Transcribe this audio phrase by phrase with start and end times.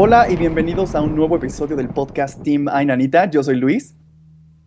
[0.00, 3.28] Hola y bienvenidos a un nuevo episodio del podcast Team Ainanita.
[3.28, 3.96] Yo soy Luis.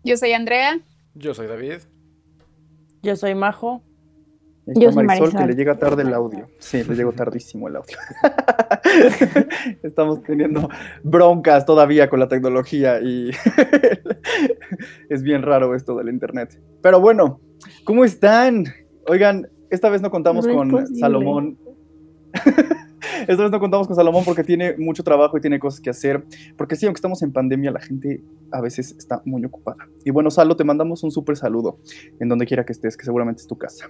[0.04, 0.78] Yo soy Andrea.
[1.14, 1.78] Yo soy David.
[3.02, 3.82] Yo soy Majo.
[4.66, 6.50] Está Yo soy Marisol, que le llega tarde el audio.
[6.58, 7.96] Sí, le llegó tardísimo el audio.
[9.82, 10.68] Estamos teniendo
[11.02, 13.30] broncas todavía con la tecnología y
[15.08, 16.60] es bien raro esto del internet.
[16.82, 17.40] Pero bueno,
[17.84, 18.66] ¿cómo están?
[19.08, 21.00] Oigan, esta vez no contamos No con posible.
[21.00, 21.58] Salomón.
[23.20, 26.24] Esta vez no contamos con Salomón porque tiene mucho trabajo y tiene cosas que hacer.
[26.56, 29.88] Porque sí, aunque estamos en pandemia, la gente a veces está muy ocupada.
[30.04, 31.78] Y bueno, Salo, te mandamos un súper saludo
[32.20, 33.88] en donde quiera que estés, que seguramente es tu casa.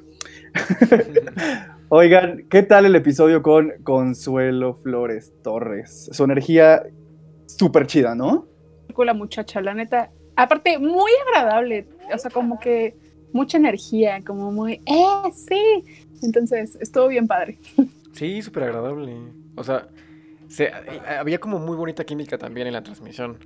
[1.88, 6.08] Oigan, ¿qué tal el episodio con Consuelo Flores Torres?
[6.12, 6.82] Su energía
[7.46, 8.46] súper chida, ¿no?
[8.94, 10.10] Con la muchacha, la neta.
[10.36, 11.86] Aparte, muy agradable.
[12.14, 12.96] O sea, como que
[13.32, 15.84] mucha energía, como muy, ¡eh, sí!
[16.22, 17.58] Entonces, estuvo bien padre.
[18.12, 19.34] Sí, súper agradable.
[19.54, 19.88] O sea,
[20.48, 20.72] se-
[21.06, 23.38] había como muy bonita química también en la transmisión.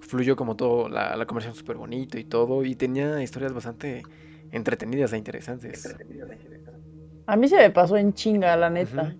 [0.00, 2.64] Fluyó como todo, la, la conversación súper bonito y todo.
[2.64, 4.02] Y tenía historias bastante
[4.50, 5.96] entretenidas e interesantes.
[7.26, 9.16] A mí se me pasó en chinga, la neta.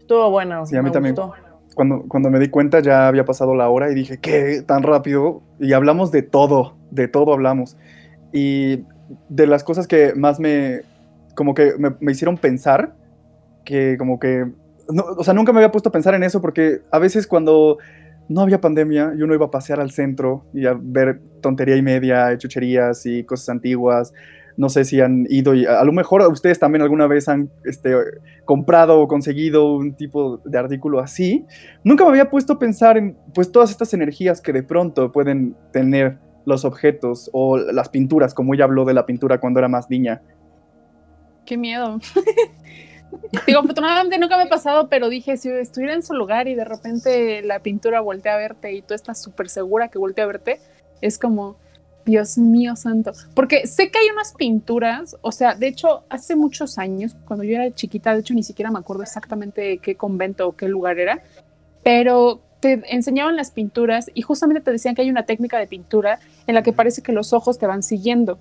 [0.00, 0.64] Estuvo bueno.
[0.66, 1.14] Sí, a mí me también.
[1.14, 1.34] gustó.
[1.74, 4.62] Cuando, cuando me di cuenta ya había pasado la hora y dije, ¿qué?
[4.66, 5.42] Tan rápido.
[5.60, 7.76] Y hablamos de todo, de todo hablamos.
[8.32, 8.84] Y
[9.28, 10.82] de las cosas que más me,
[11.38, 12.96] como que me, hicieron pensar,
[13.64, 14.44] que como que,
[14.90, 17.78] no, o sea, nunca me había puesto a pensar en eso porque a veces cuando
[18.28, 21.82] no había pandemia y uno iba a pasear al centro y a ver tontería y
[21.82, 24.12] media, chucherías y cosas antiguas.
[24.56, 27.52] No sé si han ido y a, a lo mejor ustedes también alguna vez han
[27.64, 27.94] este,
[28.44, 31.46] comprado o conseguido un tipo de artículo así.
[31.84, 35.54] Nunca me había puesto a pensar en pues todas estas energías que de pronto pueden
[35.72, 39.88] tener los objetos o las pinturas, como ella habló de la pintura cuando era más
[39.88, 40.22] niña.
[41.48, 41.98] Qué miedo.
[43.46, 46.66] Digo, afortunadamente nunca me ha pasado, pero dije, si estuviera en su lugar y de
[46.66, 50.60] repente la pintura voltea a verte y tú estás súper segura que voltea a verte,
[51.00, 51.56] es como,
[52.04, 53.12] Dios mío santo.
[53.32, 57.54] Porque sé que hay unas pinturas, o sea, de hecho, hace muchos años, cuando yo
[57.54, 61.22] era chiquita, de hecho ni siquiera me acuerdo exactamente qué convento o qué lugar era,
[61.82, 66.18] pero te enseñaban las pinturas y justamente te decían que hay una técnica de pintura
[66.46, 68.38] en la que parece que los ojos te van siguiendo.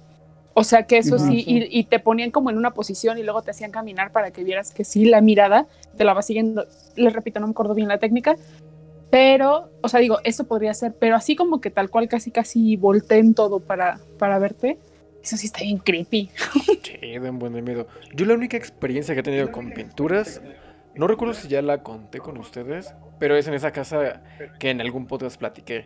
[0.59, 3.44] O sea que eso sí, y, y te ponían como en una posición y luego
[3.44, 6.66] te hacían caminar para que vieras que sí, la mirada te la va siguiendo.
[6.95, 8.35] Les repito, no me acuerdo bien la técnica,
[9.12, 12.75] pero, o sea, digo, eso podría ser, pero así como que tal cual casi casi
[12.75, 14.79] volteen todo para, para verte,
[15.22, 16.31] eso sí está bien creepy.
[16.81, 17.85] Sí, da un buen de miedo.
[18.16, 20.41] Yo la única experiencia que he tenido con pinturas,
[20.95, 24.24] no recuerdo si ya la conté con ustedes, pero es en esa casa
[24.57, 25.85] que en algún podcast platiqué.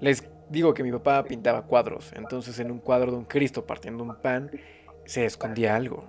[0.00, 4.02] Les digo que mi papá pintaba cuadros, entonces en un cuadro de un Cristo partiendo
[4.04, 4.50] un pan
[5.04, 6.04] se escondía algo.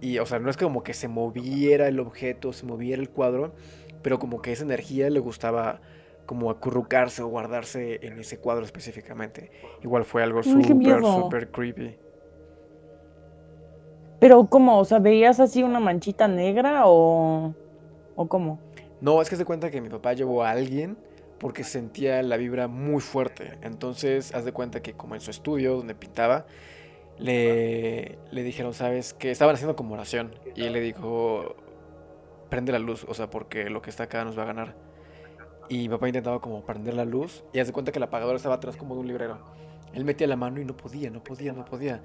[0.00, 3.54] Y, o sea, no es como que se moviera el objeto, se moviera el cuadro,
[4.02, 5.80] pero como que esa energía le gustaba
[6.26, 9.50] como acurrucarse o guardarse en ese cuadro específicamente.
[9.82, 11.98] Igual fue algo súper, súper creepy.
[14.20, 14.78] Pero, ¿cómo?
[14.78, 17.54] O sea, ¿veías así una manchita negra o,
[18.14, 18.58] o cómo?
[19.00, 20.96] No, es que se cuenta que mi papá llevó a alguien
[21.38, 23.58] porque sentía la vibra muy fuerte.
[23.62, 26.46] Entonces, haz de cuenta que como en su estudio donde pintaba,
[27.18, 29.14] le, le dijeron, ¿sabes?
[29.14, 30.32] Que estaban haciendo como oración.
[30.54, 31.56] Y él le dijo,
[32.50, 34.74] prende la luz, o sea, porque lo que está acá nos va a ganar.
[35.68, 38.36] Y mi papá intentaba como prender la luz y haz de cuenta que el apagador
[38.36, 39.38] estaba atrás como de un librero.
[39.94, 42.02] Él metía la mano y no podía, no podía, no podía.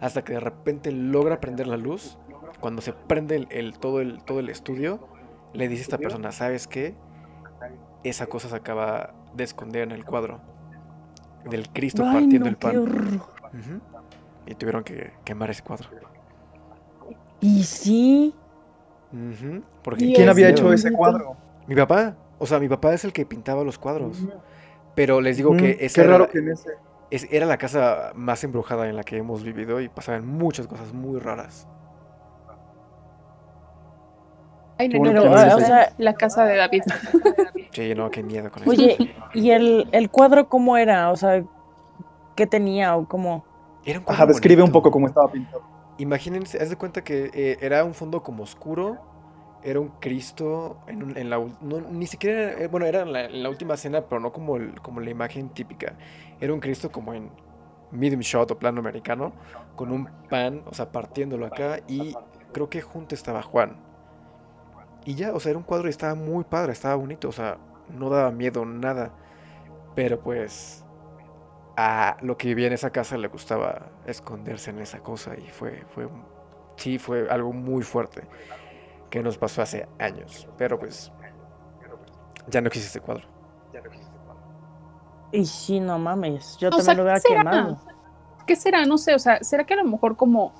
[0.00, 2.16] Hasta que de repente logra prender la luz.
[2.60, 5.08] Cuando se prende el- todo, el, todo el estudio,
[5.52, 6.94] le dice a esta persona, ¿sabes qué?
[8.04, 10.40] Esa cosa se acaba de esconder en el cuadro.
[11.48, 13.20] Del Cristo Ay, partiendo no, el qué pan.
[14.46, 15.88] Y tuvieron que quemar ese cuadro.
[17.40, 18.34] Y sí,
[19.82, 20.58] Porque Y ¿Quién había miedo.
[20.58, 21.36] hecho ese cuadro?
[21.66, 22.16] Mi papá.
[22.38, 24.18] O sea, mi papá es el que pintaba los cuadros.
[24.94, 26.70] Pero les digo que Mm, esa qué era, raro la- que en ese...
[27.10, 30.92] es- era la casa más embrujada en la que hemos vivido y pasaban muchas cosas
[30.92, 31.68] muy raras.
[34.78, 36.82] Ay, no, bueno no, que no, no o sea, la casa de David.
[37.72, 38.82] Sí, no, qué miedo con eso.
[38.84, 38.98] oye,
[39.34, 41.10] ¿y el, el cuadro cómo era?
[41.10, 41.44] O sea,
[42.36, 43.44] ¿qué tenía o cómo?
[43.84, 45.62] Era un Ajá, cuadro describe un poco cómo estaba pintado.
[45.98, 49.02] Imagínense, haz de cuenta que eh, era un fondo como oscuro,
[49.62, 53.12] era un Cristo en, un- en la no, ni siquiera, era- eh, bueno, era en
[53.12, 55.98] la, en la última cena, pero no como, el- como la imagen típica.
[56.40, 57.30] Era un Cristo como en
[57.90, 59.36] medium shot o plano americano,
[59.74, 62.18] con un pan, o sea, partiéndolo acá, y
[62.52, 63.82] creo que junto estaba Juan.
[65.04, 67.58] Y ya, o sea, era un cuadro y estaba muy padre, estaba bonito, o sea,
[67.88, 69.12] no daba miedo, nada.
[69.94, 70.84] Pero pues
[71.76, 75.84] a lo que vivía en esa casa le gustaba esconderse en esa cosa y fue,
[75.88, 76.08] fue,
[76.76, 78.28] sí, fue algo muy fuerte
[79.10, 80.48] que nos pasó hace años.
[80.56, 81.12] Pero pues
[82.48, 83.28] Ya no existe este cuadro.
[85.32, 87.80] Y sí, no mames, yo O también sea, lo hubiera ¿qué quemado.
[88.46, 88.84] ¿Qué será?
[88.86, 90.52] No sé, o sea, ¿será que a lo mejor como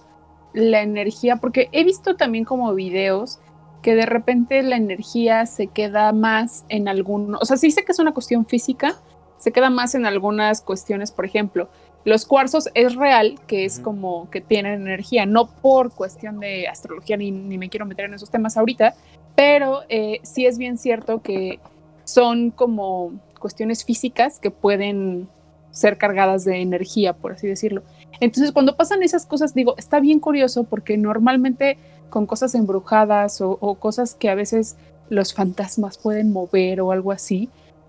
[0.54, 3.40] la energía, porque he visto también como videos
[3.82, 7.92] que de repente la energía se queda más en algún, o sea, sí sé que
[7.92, 8.96] es una cuestión física,
[9.38, 11.68] se queda más en algunas cuestiones, por ejemplo,
[12.04, 17.16] los cuarzos es real que es como que tienen energía, no por cuestión de astrología,
[17.16, 18.94] ni, ni me quiero meter en esos temas ahorita,
[19.34, 21.60] pero eh, sí es bien cierto que
[22.04, 25.28] son como cuestiones físicas que pueden
[25.70, 27.82] ser cargadas de energía, por así decirlo.
[28.20, 31.78] Entonces, cuando pasan esas cosas, digo, está bien curioso porque normalmente
[32.10, 34.76] con cosas embrujadas o, cosas que a veces
[35.08, 37.48] los fantasmas pueden mover o algo así,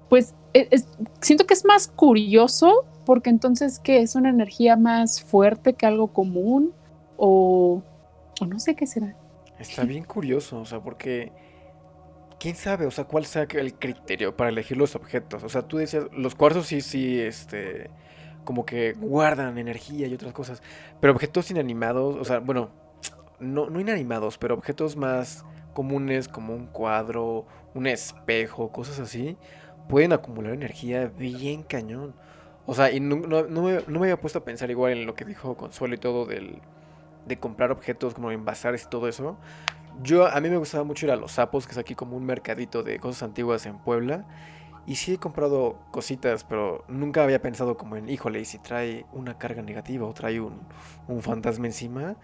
[0.09, 0.69] pues e-
[1.21, 3.99] siento que es más curioso porque entonces, ¿qué?
[3.99, 6.73] ¿Es una energía más fuerte que algo común?
[7.17, 7.83] O,
[8.39, 9.15] o no sé qué será.
[9.59, 11.31] Está bien curioso, o sea, porque
[12.39, 15.43] quién sabe, o sea, cuál sea el criterio para elegir los objetos.
[15.43, 17.89] O sea, tú decías, los cuarzos sí, sí, este,
[18.43, 20.61] como que guardan energía y otras cosas,
[20.99, 22.69] pero objetos inanimados, o sea, bueno,
[23.39, 29.37] no, no inanimados, pero objetos más comunes como un cuadro, un espejo, cosas así,
[29.89, 32.15] pueden acumular energía bien cañón.
[32.65, 35.15] O sea, y no, no- me, no me había puesto a pensar igual en lo
[35.15, 36.61] que dijo Consuelo y todo del,
[37.25, 39.37] de comprar objetos como en bazares y todo eso.
[40.01, 42.25] Yo, a mí me gustaba mucho ir a Los Sapos, que es aquí como un
[42.25, 44.25] mercadito de cosas antiguas en Puebla.
[44.85, 49.05] Y sí he comprado cositas, pero nunca había pensado como en, híjole, y si trae
[49.13, 50.59] una carga negativa o trae un,
[51.07, 52.15] un fantasma encima.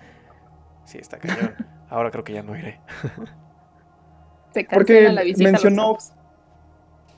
[0.83, 1.55] Sí, está cañón.
[1.89, 2.79] Ahora creo que ya no iré.
[4.53, 5.97] Se Porque la visita mencionó-.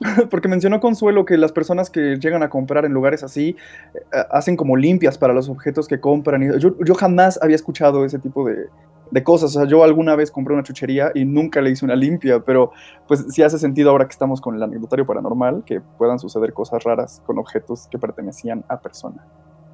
[0.30, 3.56] Porque mencionó Consuelo que las personas que llegan a comprar en lugares así
[3.94, 6.42] eh, hacen como limpias para los objetos que compran.
[6.42, 8.66] y Yo, yo jamás había escuchado ese tipo de,
[9.12, 9.54] de cosas.
[9.54, 12.72] O sea, yo alguna vez compré una chuchería y nunca le hice una limpia, pero
[13.06, 16.82] pues sí hace sentido ahora que estamos con el anecdotario paranormal que puedan suceder cosas
[16.82, 19.24] raras con objetos que pertenecían a persona.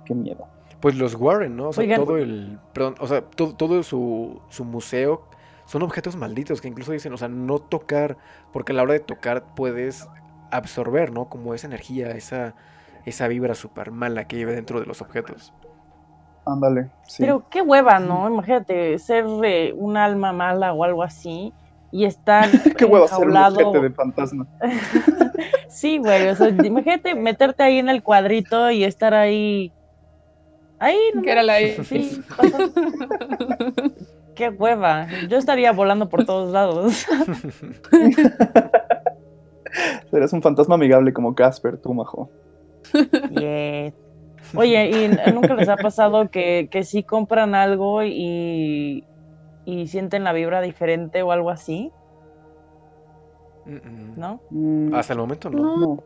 [0.05, 0.47] Qué miedo.
[0.81, 1.69] Pues los Warren, ¿no?
[1.69, 2.05] O sea, Oigan.
[2.05, 2.59] todo el.
[2.73, 5.23] Perdón, o sea, todo, todo su, su museo
[5.67, 8.17] son objetos malditos que incluso dicen, o sea, no tocar,
[8.53, 10.09] porque a la hora de tocar puedes
[10.51, 11.29] absorber, ¿no?
[11.29, 12.55] Como esa energía, esa,
[13.05, 15.53] esa vibra súper mala que lleva dentro de los objetos.
[16.49, 16.89] Ándale.
[17.07, 17.23] Sí.
[17.23, 18.29] Pero qué hueva, ¿no?
[18.29, 21.53] Imagínate ser eh, un alma mala o algo así
[21.93, 24.47] y estar Qué huevo ser un de fantasma.
[25.69, 29.71] Sí, güey, o sea, imagínate meterte ahí en el cuadrito y estar ahí.
[30.81, 30.99] Ahí.
[31.23, 32.21] Que era la Sí.
[34.35, 35.07] Qué hueva.
[35.29, 37.07] Yo estaría volando por todos lados.
[40.13, 42.31] Eres un fantasma amigable como Casper, tú, majo.
[43.31, 43.95] Yes.
[44.55, 49.05] Oye, ¿y nunca les ha pasado que, que sí compran algo y,
[49.65, 51.91] y sienten la vibra diferente o algo así?
[54.17, 54.41] ¿No?
[54.51, 55.59] Mm, Hasta el momento no.
[55.59, 55.77] No.
[55.77, 56.03] no,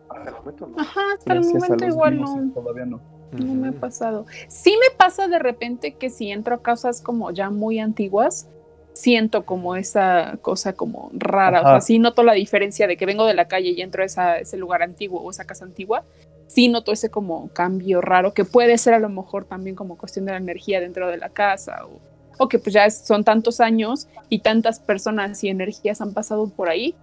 [0.77, 2.51] Ajá, hasta el gracias momento igual no.
[2.55, 3.01] Todavía no.
[3.31, 4.27] No me ha pasado.
[4.49, 8.49] Sí me pasa de repente que si entro a casas como ya muy antiguas,
[8.95, 11.61] siento como esa cosa como rara.
[11.61, 14.07] O sea, sí noto la diferencia de que vengo de la calle y entro a
[14.07, 16.05] esa- ese lugar antiguo o esa casa antigua.
[16.55, 20.27] Sí noto ese como cambio raro que puede ser a lo mejor también como cuestión
[20.27, 21.99] de la energía dentro de la casa o,
[22.39, 26.49] o que pues ya es- son tantos años y tantas personas y energías han pasado
[26.49, 26.95] por ahí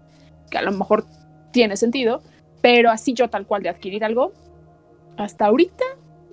[0.51, 1.05] que a lo mejor
[1.51, 2.21] tiene sentido,
[2.61, 4.33] pero así yo tal cual de adquirir algo,
[5.17, 5.83] hasta ahorita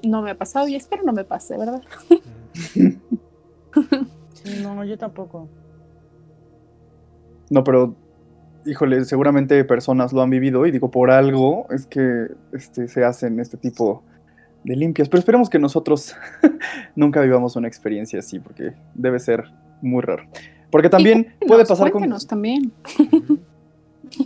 [0.02, 1.82] no me ha pasado y espero no me pase, ¿verdad?
[4.34, 5.48] Sí, no, yo tampoco.
[7.50, 7.94] No, pero,
[8.66, 13.40] híjole, seguramente personas lo han vivido y digo, por algo es que este, se hacen
[13.40, 14.02] este tipo
[14.64, 15.08] de limpias.
[15.08, 16.14] Pero esperemos que nosotros
[16.96, 19.44] nunca vivamos una experiencia así, porque debe ser
[19.80, 20.24] muy raro.
[20.70, 22.08] Porque también Y puede pasar con...
[22.28, 22.72] también.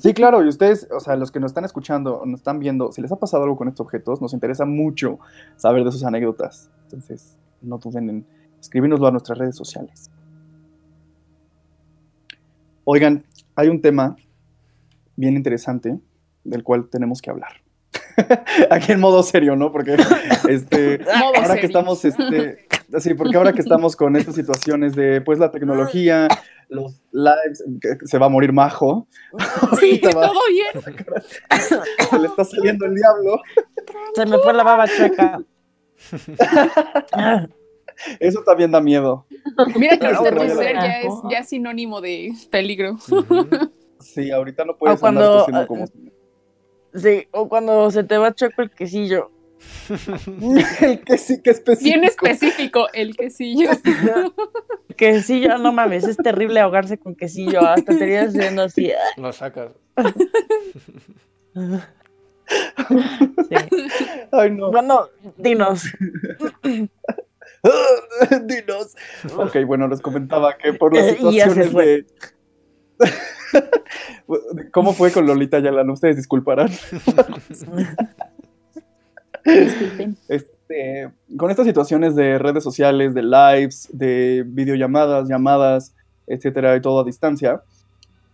[0.01, 2.93] Sí, claro, y ustedes, o sea, los que nos están escuchando, o nos están viendo,
[2.93, 5.19] si les ha pasado algo con estos objetos, nos interesa mucho
[5.57, 6.71] saber de sus anécdotas.
[6.85, 8.27] Entonces, no duden en
[8.61, 10.11] escribirnoslo a nuestras redes sociales.
[12.85, 14.17] Oigan, hay un tema
[15.21, 15.99] bien interesante
[16.45, 17.53] del cual tenemos que hablar.
[18.71, 19.71] Aquí en modo serio, ¿no?
[19.73, 19.97] Porque
[20.49, 21.61] este, ahora serio.
[21.61, 22.67] que estamos, este,
[22.99, 26.29] sí, porque ahora que estamos con estas situaciones de, pues, la tecnología,
[26.69, 27.65] los lives,
[28.05, 29.07] se va a morir Majo.
[29.81, 30.99] Sí, va- todo bien.
[32.11, 33.41] se le está saliendo el diablo.
[34.15, 35.41] Se me fue la baba chueca.
[38.19, 39.27] Eso también da miedo.
[39.77, 42.93] Mira que No, este pero ya es ya es sinónimo de peligro.
[43.11, 43.49] Ujú.
[44.00, 45.87] Sí, ahorita no puedes O cuando, andar tosiendo ah, como...
[46.95, 49.30] Sí, o cuando se te va choco el quesillo.
[50.80, 51.85] el que sí, que específico.
[51.85, 53.71] Bien específico, el quesillo.
[54.97, 57.61] Quesillo, no mames, es terrible ahogarse con quesillo.
[57.61, 58.92] Hasta te irías haciendo así.
[59.16, 59.73] Lo sacas.
[63.49, 63.54] Sí.
[64.33, 64.71] Ay, no.
[64.71, 65.85] Bueno, dinos.
[68.45, 68.97] Dinos.
[69.37, 72.07] Ok, bueno, les comentaba que por las situaciones de.
[74.73, 75.92] ¿Cómo fue con Lolita Yalana?
[75.92, 76.69] Ustedes disculparán.
[79.45, 80.16] Disculpen.
[80.28, 87.00] Este, con estas situaciones de redes sociales, de lives, de videollamadas, llamadas, etcétera, y todo
[87.00, 87.62] a distancia,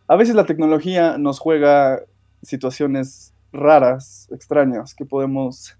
[0.06, 2.02] a veces la tecnología nos juega
[2.42, 5.78] situaciones raras, extrañas, que podemos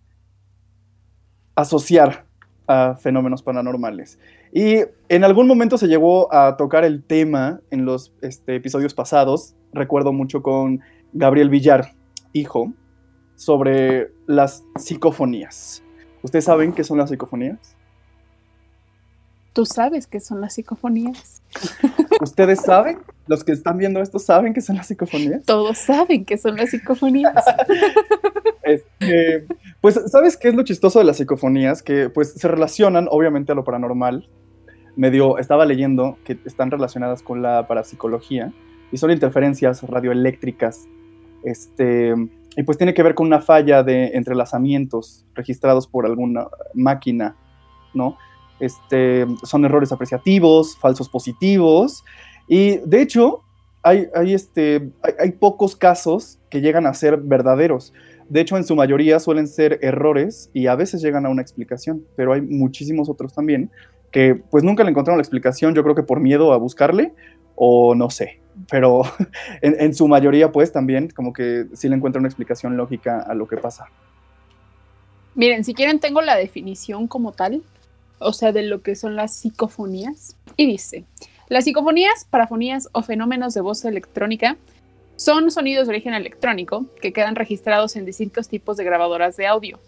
[1.55, 2.25] asociar
[2.67, 4.19] a fenómenos paranormales.
[4.57, 9.55] Y en algún momento se llegó a tocar el tema en los este, episodios pasados,
[9.75, 10.81] recuerdo mucho con
[11.13, 11.93] Gabriel Villar,
[12.33, 12.73] hijo,
[13.35, 15.83] sobre las psicofonías.
[16.23, 17.77] ¿Ustedes saben qué son las psicofonías?
[19.53, 21.43] ¿Tú sabes qué son las psicofonías?
[22.23, 23.01] ¿Ustedes saben?
[23.27, 25.45] ¿Los que están viendo esto saben qué son las psicofonías?
[25.45, 27.35] Todos saben qué son las psicofonías.
[28.67, 29.47] Este,
[29.81, 31.85] pues, ¿sabes qué es lo chistoso de las psicofonías?
[31.85, 34.29] Que pues se relacionan obviamente a lo paranormal.
[34.97, 38.53] Medio estaba leyendo que están relacionadas con la parapsicología
[38.91, 40.89] y son interferencias radioeléctricas.
[41.45, 42.15] Este,
[42.57, 47.37] y pues tiene que ver con una falla de entrelazamientos registrados por alguna máquina,
[47.93, 48.17] ¿no?
[48.59, 52.03] Este, son errores apreciativos, falsos positivos.
[52.49, 53.43] Y de hecho,
[53.83, 57.93] hay, hay, este, hay, hay pocos casos que llegan a ser verdaderos.
[58.29, 62.05] De hecho, en su mayoría suelen ser errores y a veces llegan a una explicación,
[62.17, 63.71] pero hay muchísimos otros también
[64.11, 67.13] que pues nunca le encontraron la explicación, yo creo que por miedo a buscarle
[67.55, 69.03] o no sé, pero
[69.63, 73.35] en, en su mayoría pues también como que sí le encuentran una explicación lógica a
[73.35, 73.87] lo que pasa.
[75.35, 77.63] Miren, si quieren tengo la definición como tal,
[78.19, 80.37] o sea, de lo que son las psicofonías.
[80.57, 81.05] Y dice,
[81.49, 84.57] las psicofonías, parafonías o fenómenos de voz electrónica
[85.17, 89.79] son sonidos de origen electrónico que quedan registrados en distintos tipos de grabadoras de audio.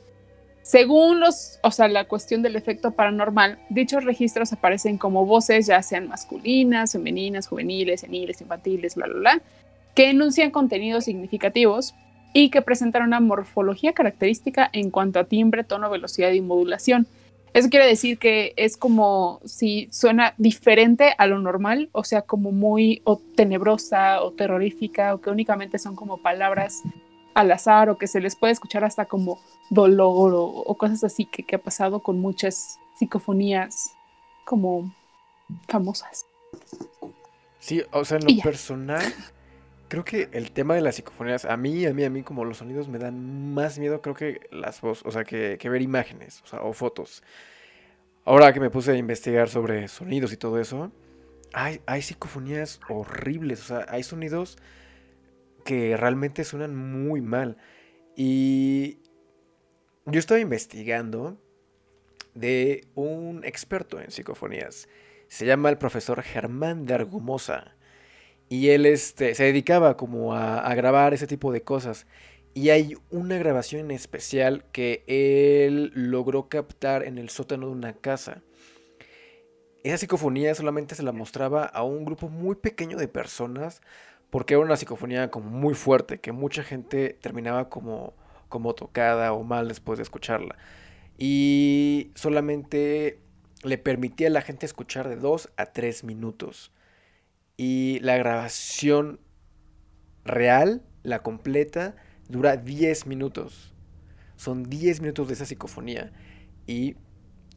[0.69, 5.83] Según los, o sea, la cuestión del efecto paranormal, dichos registros aparecen como voces, ya
[5.83, 9.43] sean masculinas, femeninas, juveniles, seniles, infantiles, bla, bla, bla,
[9.95, 11.95] que enuncian contenidos significativos
[12.35, 17.07] y que presentan una morfología característica en cuanto a timbre, tono, velocidad y modulación.
[17.55, 22.53] Eso quiere decir que es como si suena diferente a lo normal, o sea, como
[22.53, 26.83] muy o tenebrosa o terrorífica, o que únicamente son como palabras
[27.39, 29.41] al azar, o que se les puede escuchar hasta como
[29.71, 33.93] dolor o, o cosas así que, que ha pasado con muchas psicofonías
[34.45, 34.93] como
[35.69, 36.27] famosas.
[37.61, 39.03] Sí, o sea, en lo personal,
[39.89, 42.59] creo que el tema de las psicofonías, a mí, a mí, a mí, como los
[42.59, 46.43] sonidos me dan más miedo, creo que las voces, o sea, que, que ver imágenes,
[46.43, 47.23] o sea, o fotos.
[48.25, 50.91] Ahora que me puse a investigar sobre sonidos y todo eso,
[51.53, 54.59] hay, hay psicofonías horribles, o sea, hay sonidos
[55.69, 57.59] que realmente suenan muy mal.
[58.17, 59.01] Y
[60.07, 61.39] yo estaba investigando
[62.33, 64.89] de un experto en psicofonías.
[65.29, 67.77] Se llama el profesor Germán de Argumosa.
[68.49, 72.07] Y él este, se dedicaba como a, a grabar ese tipo de cosas.
[72.55, 77.93] Y hay una grabación en especial que él logró captar en el sótano de una
[77.93, 78.43] casa.
[79.85, 83.83] Esa psicofonía solamente se la mostraba a un grupo muy pequeño de personas
[84.31, 88.15] porque era una psicofonía como muy fuerte, que mucha gente terminaba como,
[88.49, 90.57] como tocada o mal después de escucharla.
[91.17, 93.21] Y solamente
[93.65, 96.73] le permitía a la gente escuchar de 2 a 3 minutos.
[97.57, 99.21] Y la grabación
[100.25, 101.97] real, la completa,
[102.29, 103.75] dura 10 minutos.
[104.37, 106.13] Son 10 minutos de esa psicofonía.
[106.67, 106.97] Y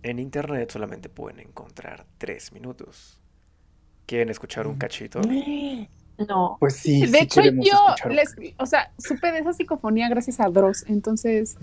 [0.03, 3.21] en internet solamente pueden encontrar 3 minutos.
[4.07, 5.21] ¿Quieren escuchar un cachito?
[6.27, 6.57] No.
[6.59, 10.49] Pues sí, de sí hecho, yo, les, o sea, supe de esa psicofonía gracias a
[10.49, 11.57] Dross, entonces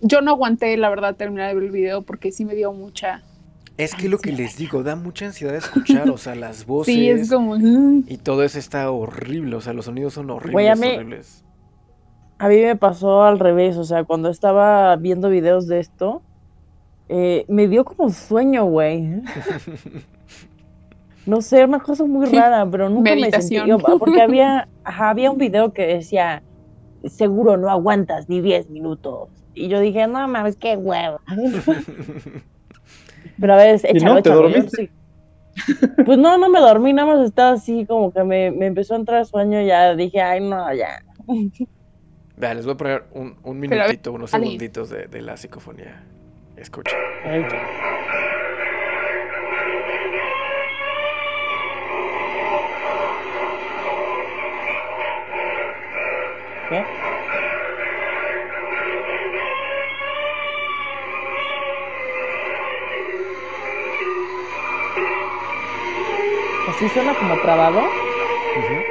[0.00, 3.22] yo no aguanté, la verdad, terminar de ver el video porque sí me dio mucha...
[3.76, 7.08] Es que lo que les digo, da mucha ansiedad escuchar, o sea, las voces Sí,
[7.08, 7.56] es como...
[7.56, 11.44] y todo eso está horrible, o sea, los sonidos son horribles, Güey, a mí- horribles.
[12.38, 16.20] A mí me pasó al revés, o sea, cuando estaba viendo videos de esto,
[17.08, 19.22] eh, me dio como sueño, güey.
[21.26, 23.68] No sé, una cosa muy rara, pero nunca Meditación.
[23.76, 23.92] me sentí...
[23.92, 26.42] yo- Porque había, ajá, había un video que decía,
[27.04, 29.30] seguro no aguantas ni 10 minutos.
[29.54, 31.20] Y yo dije, no mames, qué huevo.
[33.40, 34.22] Pero a ver, ¿Y échalo, no?
[34.22, 34.76] ¿Te échalo, yo dormiste?
[34.76, 34.90] sí.
[36.04, 38.98] Pues no, no me dormí, nada más estaba así como que me, me empezó a
[38.98, 41.00] entrar sueño y ya dije, ay, no, ya.
[42.36, 46.02] Vea, les voy a poner un, un ver, minutito, unos segunditos de, de la psicofonía.
[46.56, 46.96] Escucha.
[56.74, 56.84] ¿Qué?
[66.68, 67.78] Así suena como trabado.
[67.78, 68.84] Ujú.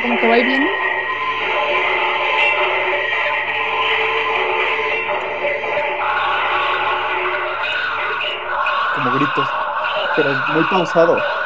[0.00, 0.70] Como que va y viene.
[8.94, 9.48] Como gritos.
[10.16, 11.39] Pero muy pausado.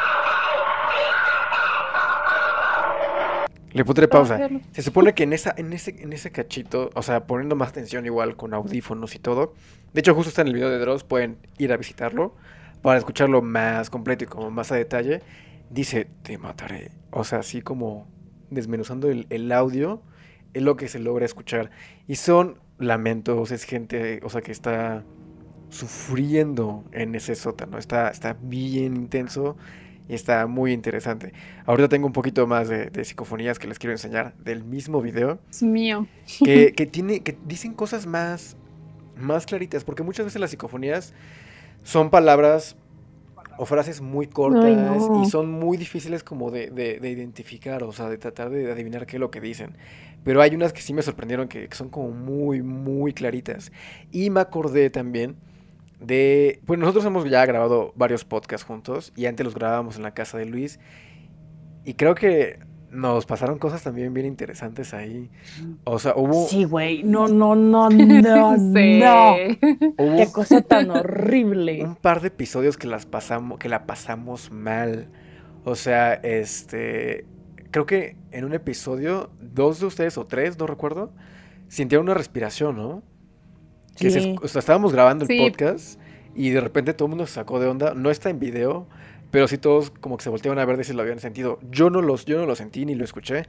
[3.75, 4.35] Le pondré pausa.
[4.35, 4.61] hacerlo.
[4.71, 8.05] Se supone que en esa, en ese, en ese cachito, o sea, poniendo más atención
[8.05, 9.53] igual con audífonos y todo.
[9.93, 12.33] De hecho, justo está en el video de Dross, pueden ir a visitarlo
[12.81, 15.21] para escucharlo más completo y como más a detalle.
[15.69, 16.91] Dice, te mataré.
[17.11, 18.07] O sea, así como
[18.49, 20.01] desmenuzando el, el audio,
[20.53, 21.69] es lo que se logra escuchar.
[22.07, 25.03] Y son lamentos, es gente, o sea, que está
[25.69, 27.77] sufriendo en ese sótano.
[27.77, 29.57] Está, está bien intenso
[30.07, 31.33] y está muy interesante.
[31.65, 35.39] Ahorita tengo un poquito más de, de psicofonías que les quiero enseñar del mismo video
[35.49, 36.07] Es mío.
[36.43, 38.55] que, que tiene, que dicen cosas más,
[39.17, 41.13] más claritas, porque muchas veces las psicofonías
[41.83, 42.75] son palabras
[43.57, 45.21] o frases muy cortas Ay, no.
[45.23, 49.05] y son muy difíciles como de, de- de identificar, o sea, de tratar de adivinar
[49.05, 49.77] qué es lo que dicen.
[50.25, 53.71] Pero hay unas que sí me sorprendieron que, que son como muy, muy claritas.
[54.11, 55.35] Y me acordé también
[55.99, 56.61] de...
[56.65, 60.37] Pues nosotros hemos ya grabado varios podcasts juntos y antes los grabábamos en la casa
[60.37, 60.79] de Luis.
[61.83, 62.59] Y creo que
[62.91, 65.29] nos pasaron cosas también bien interesantes ahí.
[65.83, 67.03] O sea, hubo, Sí, güey.
[67.03, 68.99] No, no, no, no, Sí.
[68.99, 69.35] no.
[69.97, 71.83] hubo Qué cosa tan horrible.
[71.85, 75.09] un par de episodios que las pasamos, que la pasamos mal.
[75.63, 77.25] O sea, este,
[77.71, 81.11] creo que en un episodio, dos de ustedes o tres, no recuerdo,
[81.67, 83.03] sintieron una respiración, ¿no?
[83.97, 84.33] Que se Sí.
[84.35, 85.39] escu- o sea, estábamos grabando el Sí.
[85.39, 85.99] podcast
[86.35, 87.93] y de repente todo el mundo se sacó de onda.
[87.93, 88.87] No está en video,
[89.31, 91.59] pero sí todos como que se volteaban a ver de si lo habían sentido.
[91.71, 93.45] Yo no los, yo no lo sentí ni lo escuché,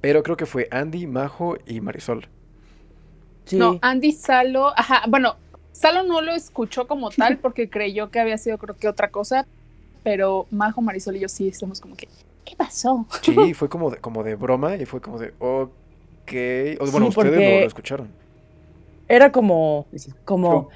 [0.00, 2.28] pero creo que fue Andy, Majo y Marisol.
[3.44, 3.56] Sí.
[3.56, 5.36] No, Andy Salo, ajá, bueno,
[5.72, 9.46] Salo no lo escuchó como tal porque creyó que había sido creo que otra cosa,
[10.04, 12.08] pero Majo, Marisol y yo sí estamos como que,
[12.44, 13.06] ¿qué pasó?
[13.22, 16.78] Sí, fue como de, como de broma y fue como de, ok.
[16.80, 18.08] O, bueno, Sí, ustedes lo- porque- lo escucharon.
[19.08, 19.86] Era como,
[20.24, 20.68] como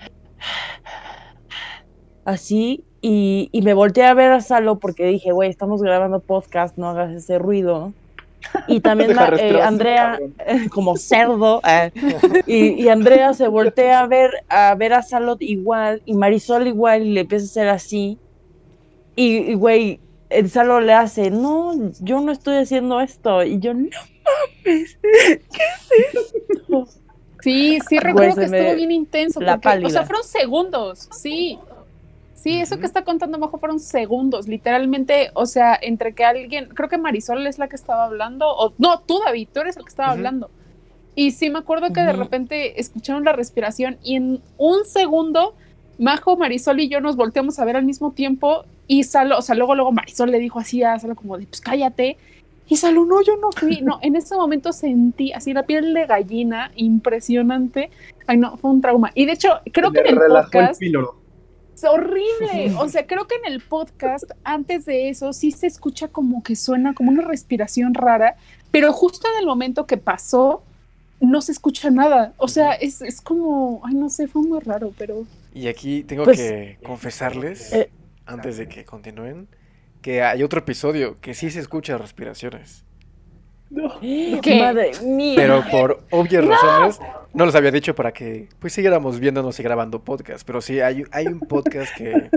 [2.24, 6.76] así y, y me volteé a ver a Salo porque dije, güey, estamos grabando podcast,
[6.78, 7.92] no hagas ese ruido.
[8.66, 10.18] Y también ma- eh, Andrea,
[10.72, 11.92] como cerdo, eh,
[12.46, 17.02] y, y Andrea se voltea a ver a ver a Salo igual y Marisol igual
[17.02, 18.18] y le empieza a hacer así.
[19.14, 23.44] Y, y, güey, el Salo le hace, no, yo no estoy haciendo esto.
[23.44, 23.80] Y yo, no
[24.64, 26.88] mames, ¿qué es esto?
[27.42, 29.40] Sí, sí, recuerdo que estuvo bien intenso.
[29.40, 31.58] la porque, o sea, fueron segundos, sí.
[32.34, 36.88] Sí, eso que está contando Majo fueron segundos, literalmente, o sea, entre que alguien, creo
[36.88, 39.88] que Marisol es la que estaba hablando, o no, tú David, tú eres el que
[39.88, 40.50] estaba hablando.
[41.14, 45.54] Y sí me acuerdo que de repente escucharon la respiración y en un segundo
[45.98, 49.54] Majo, Marisol y yo nos volteamos a ver al mismo tiempo y Salo, o sea,
[49.54, 52.16] luego luego Marisol le dijo así a Salo como de, pues cállate.
[52.68, 53.80] Y Salo, no, yo no fui.
[53.82, 57.90] No, en ese momento sentí así la piel de gallina impresionante.
[58.26, 59.10] Ay, no, fue un trauma.
[59.14, 61.16] Y de hecho, creo le que en el el podcast píloro.
[61.74, 62.74] es horrible.
[62.78, 66.56] O sea, creo que en el podcast, antes de eso, sí se escucha como que
[66.56, 68.36] suena como una respiración rara,
[68.70, 70.62] pero justo en el momento que pasó,
[71.20, 72.32] no se escucha nada.
[72.38, 76.24] O sea, es, es como, ay, no sé, fue muy raro, pero Y aquí tengo
[76.24, 77.90] Pues, que confesarles, eh,
[78.26, 79.46] antes de que continúen,
[80.02, 82.84] que hay otro episodio que sí se escucha respiraciones.
[84.42, 84.60] ¿Qué?
[84.60, 85.34] Madre mía.
[85.36, 87.00] Pero por obvias razones,
[87.32, 90.46] no los había dicho para que pues siguiéramos viéndonos y grabando podcast.
[90.46, 92.30] Pero sí, hay, hay un podcast que,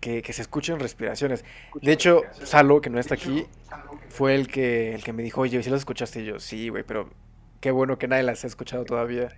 [0.00, 1.44] que, que se escuchan respiraciones.
[1.82, 3.44] De hecho, Salo, que no está aquí,
[4.08, 6.20] fue el que, el que me dijo, oye, ¿sí las escuchaste?
[6.20, 7.10] Y yo, sí, güey, pero
[7.60, 9.28] qué bueno que nadie las ha escuchado todavía.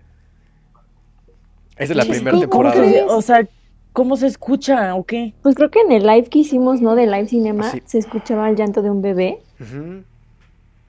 [1.76, 3.07] Es de la primera sí, ¿cómo temporada.
[3.07, 3.48] o sea,
[3.92, 5.35] ¿cómo se escucha o qué?
[5.42, 6.94] Pues creo que en el live que hicimos, ¿no?
[6.94, 7.83] De live cinema, Ah, sí.
[7.87, 9.38] se escuchaba el llanto de un bebé.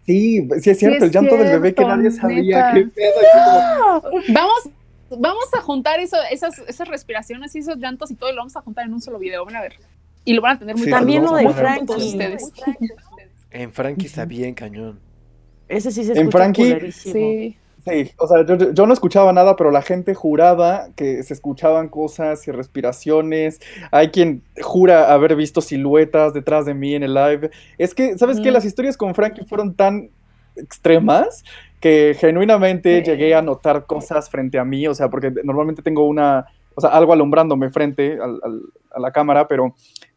[0.06, 2.72] Sí, sí es cierto, es el llanto del bebé que nadie sabía.
[2.74, 4.02] Qué pedo.
[4.02, 4.70] como- vamos,
[5.18, 8.56] vamos a juntar eso, esas, esas respiraciones y esos llantos y todo, y lo vamos
[8.56, 9.46] a juntar en un solo video.
[9.46, 9.74] Van a ver.
[10.26, 11.94] Y lo van a tener muy Sí, También lo lo de todos Frankie.
[12.10, 12.52] ustedes.
[13.52, 15.00] En Frankie está bien cañón.
[15.68, 17.14] Ese sí se En escucha Frankie- culerísimo.
[17.14, 17.58] Sí.
[17.86, 21.90] Sí, o sea, yo, yo- no escuchaba nada, pero la gente juraba que se escuchaban
[21.90, 23.60] cosas y respiraciones.
[23.92, 27.50] Hay quien jura haber visto siluetas detrás de mí en el live.
[27.78, 28.52] Es que, ¿sabes qué?
[28.52, 28.54] Mm.
[28.54, 30.10] Las historias con Frankie fueron tan
[30.56, 31.44] extremas
[31.80, 33.10] que genuinamente Sí.
[33.12, 36.92] llegué a notar cosas frente a mí, o sea, porque normalmente tengo una, o sea,
[36.92, 38.62] algo alumbrándome frente al- al-
[38.94, 39.74] a la cámara, pero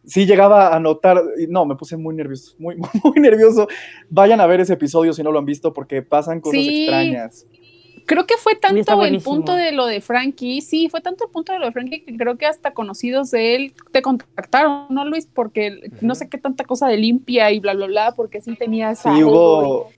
[0.07, 3.67] sí llegaba a notar, y no, me puse muy nervioso, muy, muy nervioso.
[4.11, 6.83] Vayan a ver ese episodio si no lo han visto porque pasan cosas Sí.
[6.85, 7.47] extrañas.
[8.07, 11.55] Creo que fue tanto el punto de lo de Frankie, sí, fue tanto el punto
[11.55, 15.27] de lo de Frankie que creo que hasta conocidos de él te contactaron, ¿no, Luis?
[15.33, 18.91] Porque no sé qué tanta cosa de limpia y bla, bla, bla, porque sí tenía
[18.91, 19.15] esa...
[19.17, 19.89] Sí, hubo,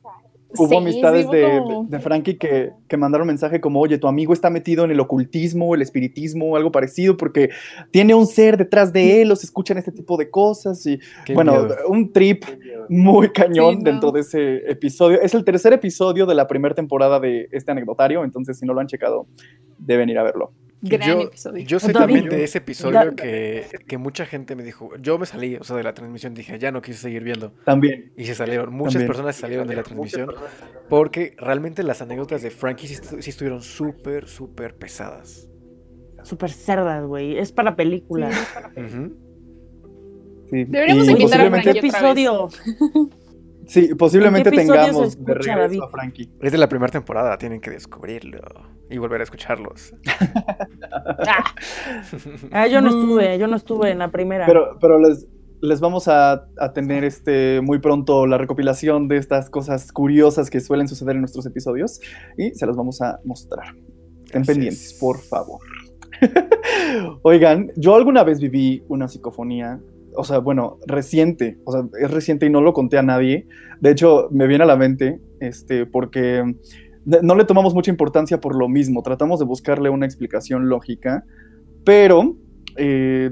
[0.51, 3.99] hubo Sí, amistades sí, hubo de, como- de Frankie que, que mandaron mensaje como, oye,
[3.99, 7.51] tu amigo está metido en el ocultismo, el espiritismo, algo parecido, porque
[7.91, 10.87] tiene un ser detrás de él, o se escuchan este tipo de cosas.
[10.87, 11.75] Y Qué bueno, miedo.
[11.89, 12.45] un trip
[12.89, 13.91] muy cañón Sí, no.
[13.91, 15.21] dentro de ese episodio.
[15.21, 18.81] Es el tercer episodio de la primera temporada de este anecdotario, entonces si no lo
[18.81, 19.27] han checado,
[19.79, 20.53] deben ir a verlo.
[20.83, 21.65] Gran yo, episodio.
[21.65, 25.19] yo sé David, también de ese episodio Da- que, que mucha gente me dijo, yo
[25.19, 27.53] me salí, o sea, de la transmisión, dije, ya no quise seguir viendo.
[27.65, 28.13] También.
[28.17, 29.09] Y se salieron, muchas También.
[29.09, 30.31] personas se salieron de la transmisión
[30.89, 35.49] porque realmente las anécdotas de Frankie sí, estu- sí estuvieron súper, súper pesadas.
[36.23, 37.39] Súper cerdas, güey.
[37.39, 38.29] Es para película.
[38.77, 39.17] Ujú.
[40.51, 40.65] Sí.
[40.65, 43.11] Deberíamos Y invitar a posiblemente- ¿Qué Frankie otra vez.
[43.67, 45.81] Sí, posiblemente ¿En qué episodio se tengamos de escucha, regreso David?
[45.83, 46.31] a Frankie.
[46.41, 48.41] Es de la primera temporada, tienen que descubrirlo
[48.91, 49.93] y volver a escucharlos.
[51.29, 51.45] Ah,
[52.53, 54.47] Ah, yo no estuve, yo no estuve en la primera.
[54.47, 55.27] Pero, pero les,
[55.61, 60.61] les vamos a, a tener este, muy pronto la recopilación de estas cosas curiosas que
[60.61, 62.01] suelen suceder en nuestros episodios
[62.37, 63.75] y se las vamos a mostrar.
[64.27, 64.99] Estén pendientes, es.
[64.99, 65.61] por favor.
[67.23, 69.81] Oigan, yo alguna vez viví una psicofonía,
[70.17, 73.47] o sea, bueno, reciente, o sea, es reciente y no lo conté a nadie.
[73.81, 76.43] De hecho, me viene a la mente, este, porque
[77.05, 81.25] no le tomamos mucha importancia por lo mismo, tratamos de buscarle una explicación lógica,
[81.85, 82.37] pero
[82.77, 83.31] eh,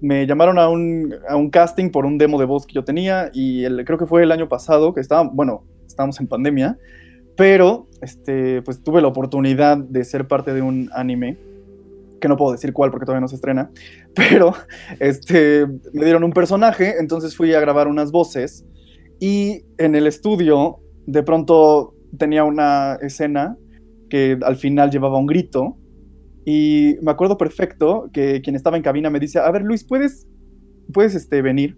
[0.00, 3.30] me llamaron a un, a un casting por un demo de voz que yo tenía
[3.34, 6.78] y creo que fue el año pasado que estaba, bueno, estábamos en pandemia,
[7.36, 11.36] pero este, pues tuve la oportunidad de ser parte de un anime
[12.20, 13.70] que no puedo decir cuál porque todavía no se estrena,
[14.14, 14.52] pero
[15.00, 18.66] este, me dieron un personaje, entonces fui a grabar unas voces
[19.20, 23.56] y en el estudio de pronto tenía una escena
[24.08, 25.76] que al final llevaba un grito
[26.44, 30.26] y me acuerdo perfecto que quien estaba en cabina me dice, a ver Luis, ¿puedes,
[30.92, 31.76] puedes este, venir?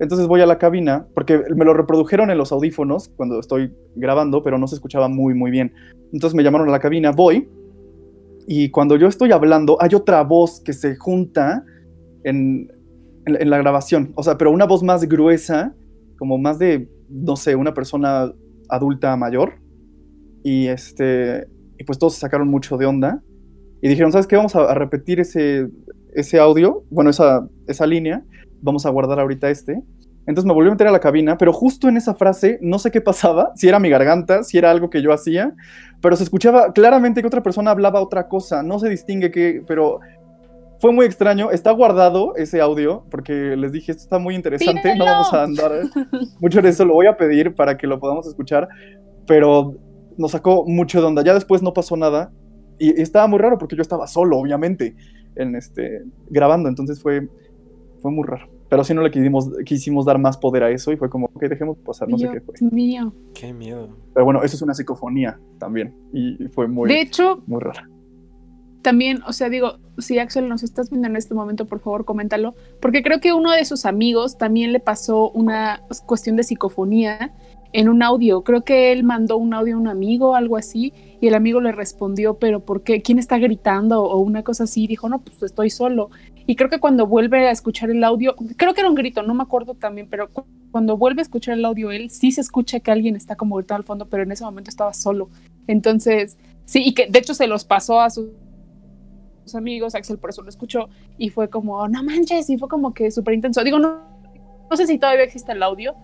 [0.00, 4.42] Entonces voy a la cabina, porque me lo reprodujeron en los audífonos cuando estoy grabando,
[4.42, 5.72] pero no se escuchaba muy, muy bien.
[6.12, 7.48] Entonces me llamaron a la cabina, voy,
[8.46, 11.64] y cuando yo estoy hablando, hay otra voz que se junta
[12.24, 12.70] en,
[13.26, 15.74] en- la grabación, o sea, pero una voz más gruesa,
[16.18, 18.32] como más de, no sé, una persona
[18.68, 19.54] adulta mayor,
[20.42, 21.46] y este,
[21.78, 23.22] y pues todos se sacaron mucho de onda,
[23.82, 24.36] y dijeron, ¿sabes qué?
[24.36, 25.68] Vamos a, a repetir ese,
[26.14, 28.24] ese audio, bueno, esa, esa línea,
[28.62, 29.82] vamos a guardar ahorita este.
[30.26, 32.90] Entonces me volví a meter a la cabina, pero justo en esa frase, no sé
[32.90, 35.54] qué pasaba, si era mi garganta, si era algo que yo hacía,
[36.00, 40.00] pero se escuchaba claramente que otra persona hablaba otra cosa, no se distingue qué, pero
[40.78, 45.04] fue muy extraño, está guardado ese audio, porque les dije, esto está muy interesante, no
[45.04, 45.72] vamos a andar
[46.40, 48.68] mucho en eso, lo voy a pedir para que lo podamos escuchar,
[49.26, 49.74] pero
[50.16, 52.32] nos sacó mucho de onda, ya después no pasó nada,
[52.78, 54.96] y, y estaba muy raro porque yo estaba solo, obviamente,
[55.36, 57.28] en este, grabando, entonces fue,
[58.00, 58.53] fue muy raro.
[58.68, 61.44] Pero sí no le quisimos, quisimos dar más poder a eso y fue como, ok,
[61.44, 62.54] dejemos pasar, no sé qué fue.
[62.58, 63.14] Dios mío.
[63.34, 63.88] Qué miedo.
[64.12, 67.88] Pero bueno, eso es una psicofonía también y fue muy, De hecho, muy rara.
[68.82, 72.54] también, o sea, digo, si Axel nos estás viendo en este momento, por favor, coméntalo,
[72.80, 77.32] porque creo que uno de sus amigos también le pasó una cuestión de psicofonía
[77.72, 78.44] en un audio.
[78.44, 81.72] Creo que él mandó un audio a un amigo, algo así, y el amigo le
[81.72, 83.02] respondió, pero ¿por qué?
[83.02, 84.04] ¿Quién está gritando?
[84.04, 84.86] O una cosa así.
[84.86, 86.10] Dijo, no, pues estoy solo.
[86.46, 89.32] Y creo que cuando vuelve a escuchar el audio, creo que era un grito, no
[89.34, 92.80] me acuerdo también, pero cu- cuando vuelve a escuchar el audio él, sí se escucha
[92.80, 95.30] que alguien está como gritando al fondo, pero en ese momento estaba solo.
[95.66, 98.28] Entonces, sí, y que de hecho se los pasó a sus
[99.44, 102.66] sus amigos, Axel por eso lo escuchó y fue como, "Oh, no manches, y fue
[102.68, 103.62] como que súper intenso.
[103.62, 103.98] Digo, no,
[104.70, 105.94] no sé si todavía existe el audio,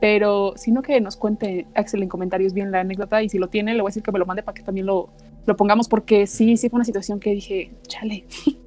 [0.00, 3.74] pero sino que nos cuente Axel en comentarios bien la anécdota y si lo tiene,
[3.74, 5.08] le voy a decir que me lo mande para que también lo,
[5.46, 8.24] lo pongamos porque sí, sí fue una situación que dije, chale.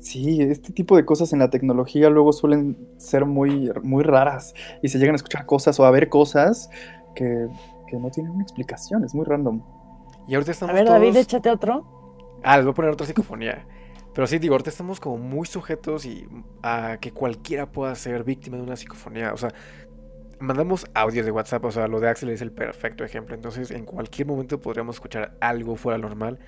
[0.00, 4.88] Sí, este tipo de cosas en la tecnología luego suelen ser muy, muy raras y
[4.88, 6.70] se llegan a escuchar cosas o a ver cosas
[7.14, 7.48] que,
[7.86, 9.62] que no tienen una explicación, es muy random.
[10.26, 11.00] Y ahorita A estamos ver, todos...
[11.00, 11.84] David, échate otro.
[12.42, 13.66] Ah, les voy a poner otra psicofonía.
[14.14, 16.26] Pero sí, digo, ahorita estamos como muy sujetos y
[16.62, 19.32] a que cualquiera pueda ser víctima de una psicofonía.
[19.34, 19.52] O sea,
[20.40, 23.34] mandamos audios de WhatsApp, o sea, lo de Axel es el perfecto ejemplo.
[23.34, 26.38] Entonces, en cualquier momento podríamos escuchar algo fuera de lo normal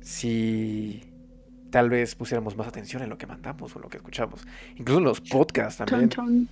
[0.00, 1.02] si
[1.76, 4.46] tal vez pusiéramos más atención en lo que mandamos o en lo que escuchamos.
[4.76, 6.08] Incluso en los podcasts también.
[6.08, 6.48] Chon, chon.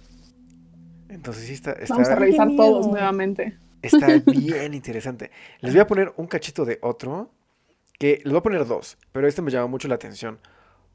[1.08, 3.56] Entonces, sí, está, Vamos a revisar todos nuevamente.
[3.80, 5.30] está bien interesante.
[5.60, 7.30] Les voy a poner un cachito de otro,
[7.98, 10.40] que les voy a poner dos, pero este me llama mucho la atención,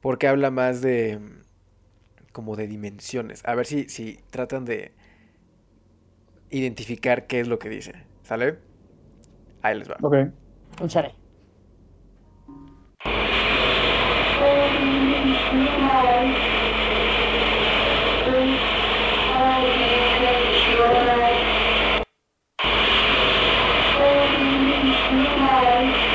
[0.00, 1.18] porque habla más de,
[2.30, 3.42] como de dimensiones.
[3.44, 4.92] A ver si, si tratan de
[6.50, 7.94] identificar qué es lo que dice.
[8.22, 8.58] ¿Sale?
[9.60, 9.96] Ahí les va.
[10.00, 10.14] Ok.
[10.70, 11.16] Escucharé.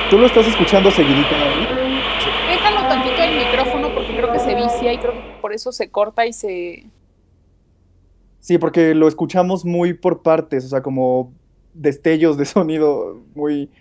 [0.10, 1.68] ¿Tú lo estás escuchando seguidito, David?
[2.48, 5.90] Déjalo tantito el micrófono porque creo que se vicia y creo que por eso se
[5.90, 6.86] corta y se...
[8.40, 11.34] Sí, porque lo escuchamos muy por partes, o sea, como
[11.74, 13.72] destellos de sonido muy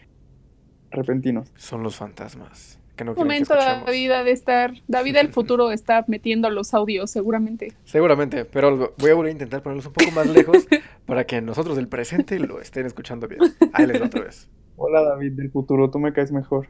[0.90, 1.52] repentinos.
[1.56, 2.80] Son los fantasmas.
[2.96, 3.86] Que no que momento escuchemos.
[3.86, 4.74] David ha de estar...
[4.86, 7.72] David del futuro está metiendo los audios seguramente.
[7.84, 10.66] Seguramente, pero voy a volver a intentar ponerlos un poco más lejos
[11.06, 13.40] para que nosotros del presente lo estén escuchando bien.
[13.72, 14.48] Ahí les va otra vez.
[14.76, 16.68] Hola David del futuro, tú me caes mejor.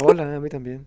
[0.00, 0.86] Hola, a mí también.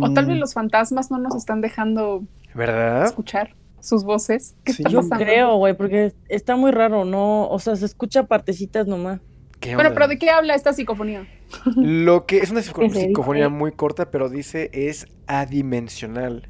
[0.00, 3.04] O tal vez Mm, los fantasmas no nos están dejando ¿Verdad?
[3.04, 4.56] escuchar sus voces.
[4.64, 4.82] ¿Qué Sí.
[4.82, 5.24] está Yo pasando?
[5.24, 7.48] creo, güey, porque está muy raro, ¿no?
[7.48, 9.20] O sea, se escucha partecitas nomás.
[9.60, 11.26] ¿Qué Bueno, pero ¿de qué habla esta psicofonía?
[11.76, 16.48] Lo que es una psico- psicofonía dice- muy corta, pero dice es adimensional.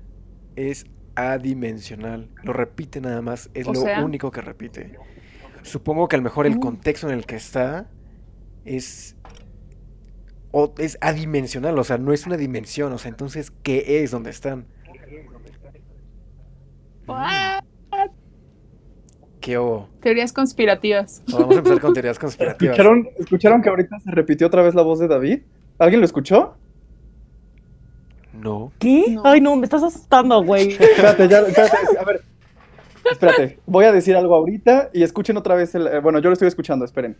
[0.56, 2.28] Es adimensional.
[2.42, 3.50] Lo repite nada más.
[3.54, 4.98] Es O lo sea- único que repite.
[5.62, 6.60] Supongo que a lo mejor el Mm.
[6.60, 7.88] contexto en el que está
[8.64, 9.15] es.
[10.52, 12.92] O- es adimensional, o sea, no es una dimensión.
[12.92, 14.66] O sea, entonces, ¿qué es donde están?
[17.08, 17.62] Ah,
[19.40, 19.88] ¿Qué hubo?
[20.00, 21.22] Teorías conspirativas.
[21.30, 22.72] Vamos a empezar con teorías conspirativas.
[22.76, 25.42] ¿Escucharon, ¿Escucharon que ahorita se repitió otra vez la voz de David?
[25.78, 26.56] ¿Alguien lo escuchó?
[28.32, 28.72] No.
[28.80, 29.04] ¿Qué?
[29.10, 29.22] No.
[29.24, 30.72] Ay, no, me estás asustando, güey.
[30.80, 32.22] Espérate, ya, espérate, a ver.
[33.10, 35.86] Espérate, voy a decir algo ahorita y escuchen otra vez el.
[35.86, 37.16] eh, bueno, yo lo estoy escuchando, esperen.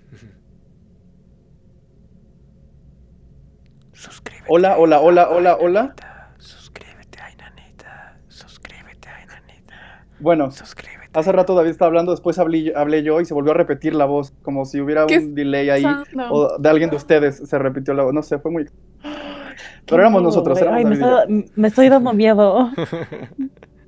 [3.96, 4.44] Suscríbete.
[4.48, 5.94] Hola, hola, hola, hola, hola.
[6.38, 8.18] Suscríbete, ay, nanita.
[8.28, 10.04] Suscríbete, ay, nanita.
[10.20, 11.08] Bueno, Suscríbete.
[11.14, 14.04] hace rato David estaba hablando, después hablé, hablé yo y se volvió a repetir la
[14.04, 15.82] voz, como si hubiera ¿Qué un delay ahí.
[15.82, 16.28] pasando?
[16.30, 18.12] O de alguien de ustedes se repitió la voz.
[18.14, 18.66] No sé, fue muy.
[19.86, 22.70] Pero éramos nosotros, éramos Ay, me, está- me estoy dando miedo.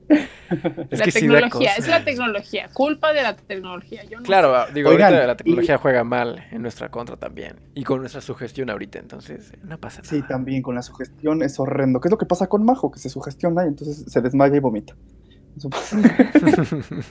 [0.91, 1.79] Es la que sí da tecnología, cosa.
[1.79, 4.05] es la tecnología, culpa de la tecnología.
[4.05, 7.57] Yo no Claro, digo, Oigan, ahorita la y- tecnología juega mal en nuestra contra también.
[7.75, 10.09] Y con nuestra sugestión ahorita, entonces no pasa nada.
[10.11, 12.01] Sí, también con la sugestión es horrendo.
[12.01, 12.91] ¿Qué es lo que pasa con Majo?
[12.91, 14.95] Que se sugestiona y entonces se desmaya y vomita.
[15.57, 15.99] Eso pasa.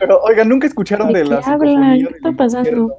[0.00, 2.68] Pero, oigan, ¿nunca escucharon ¿De de la qué ¿Qué del está pasando?
[2.68, 2.94] infierno?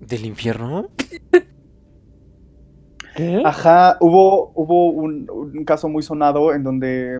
[0.00, 0.88] ¿Del infierno?
[3.16, 3.42] ¿Qué?
[3.44, 7.18] Ajá, hubo, hubo un, un caso muy sonado en donde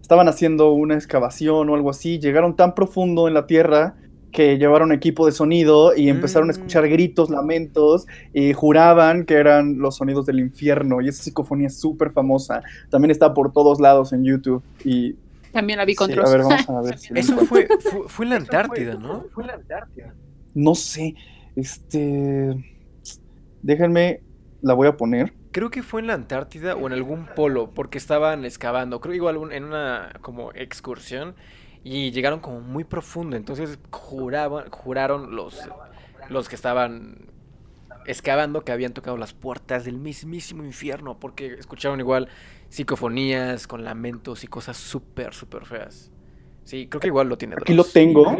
[0.00, 3.94] estaban haciendo una excavación o algo así, llegaron tan profundo en la tierra
[4.32, 6.56] que llevaron equipo de sonido y empezaron a Mm.
[6.56, 11.80] escuchar gritos, lamentos y juraban que eran los sonidos del infierno y esa psicofonía es
[11.80, 12.62] súper famosa.
[12.90, 15.14] También está por todos lados en YouTube y
[15.52, 18.24] También la vi con sí, a ver, vamos a ver si Eso fue, fue, fue
[18.26, 19.24] en la Antártida, ¿no?
[20.54, 21.14] No sé,
[21.56, 22.54] este
[23.62, 24.20] déjenme
[24.60, 25.32] la voy a poner.
[25.52, 29.52] Creo que fue en la Antártida o en algún polo, porque estaban excavando, creo igual
[29.52, 31.34] en una como excursión
[31.84, 35.68] y llegaron como muy profundo, entonces juraban, juraron los,
[36.28, 37.28] los que estaban
[38.06, 42.28] excavando que habían tocado las puertas del mismísimo infierno, porque escucharon igual
[42.68, 46.10] psicofonías con lamentos y cosas súper, súper feas.
[46.64, 48.30] Sí, creo que igual lo tiene Aquí lo tengo.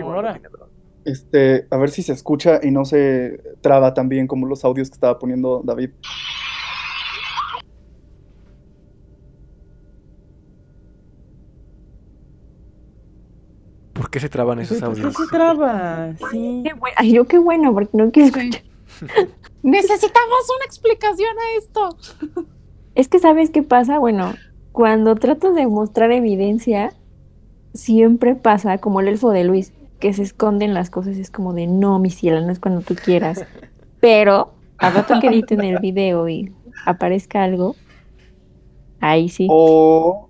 [1.08, 4.90] Este, a ver si se escucha y no se traba tan bien como los audios
[4.90, 5.88] que estaba poniendo David.
[13.94, 15.14] ¿Por qué se traban esos ¿Por qué audios?
[15.16, 16.14] se traba?
[16.30, 16.62] Sí.
[16.62, 16.94] Qué bueno.
[16.98, 18.62] Ay, yo qué bueno, porque no quiero escuchar.
[19.62, 21.96] Necesitamos una explicación a esto.
[22.94, 24.34] Es que sabes qué pasa, bueno,
[24.72, 26.92] cuando trato de mostrar evidencia,
[27.72, 31.66] siempre pasa como el elfo de Luis, que se esconden las cosas, es como de
[31.66, 33.44] no, mi ciela, no es cuando tú quieras.
[34.00, 36.52] Pero al rato que editen el video y
[36.86, 37.74] aparezca algo,
[39.00, 39.48] ahí sí.
[39.50, 40.28] O,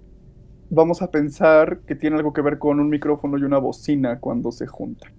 [0.71, 4.53] vamos a pensar que tiene algo que ver con un micrófono y una bocina cuando
[4.53, 5.13] se juntan.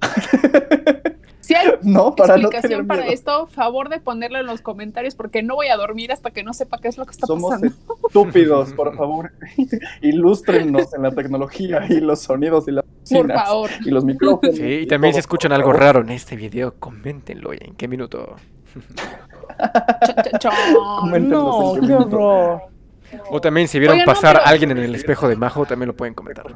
[1.50, 3.12] Si hay no, para no explicación tener para miedo.
[3.12, 6.52] esto, favor de ponerlo en los comentarios porque no voy a dormir hasta que no
[6.54, 7.74] sepa qué es lo que está Somos pasando.
[8.06, 9.32] estúpidos, por favor.
[10.00, 13.70] Ilústrenos en la tecnología y los sonidos y las Por favor.
[13.84, 14.56] y los micrófonos.
[14.56, 15.80] Sí, y también todo, si escuchan algo favor.
[15.82, 18.36] raro en este video, coméntenlo en qué minuto.
[20.38, 20.52] Chon.
[21.00, 22.16] Coméntenos No, en qué qué minuto.
[22.18, 22.60] horror.
[23.30, 25.66] O también si vieron Oigan, no, pasar pero- a alguien en el espejo de Majo,
[25.66, 26.46] también lo pueden comentar.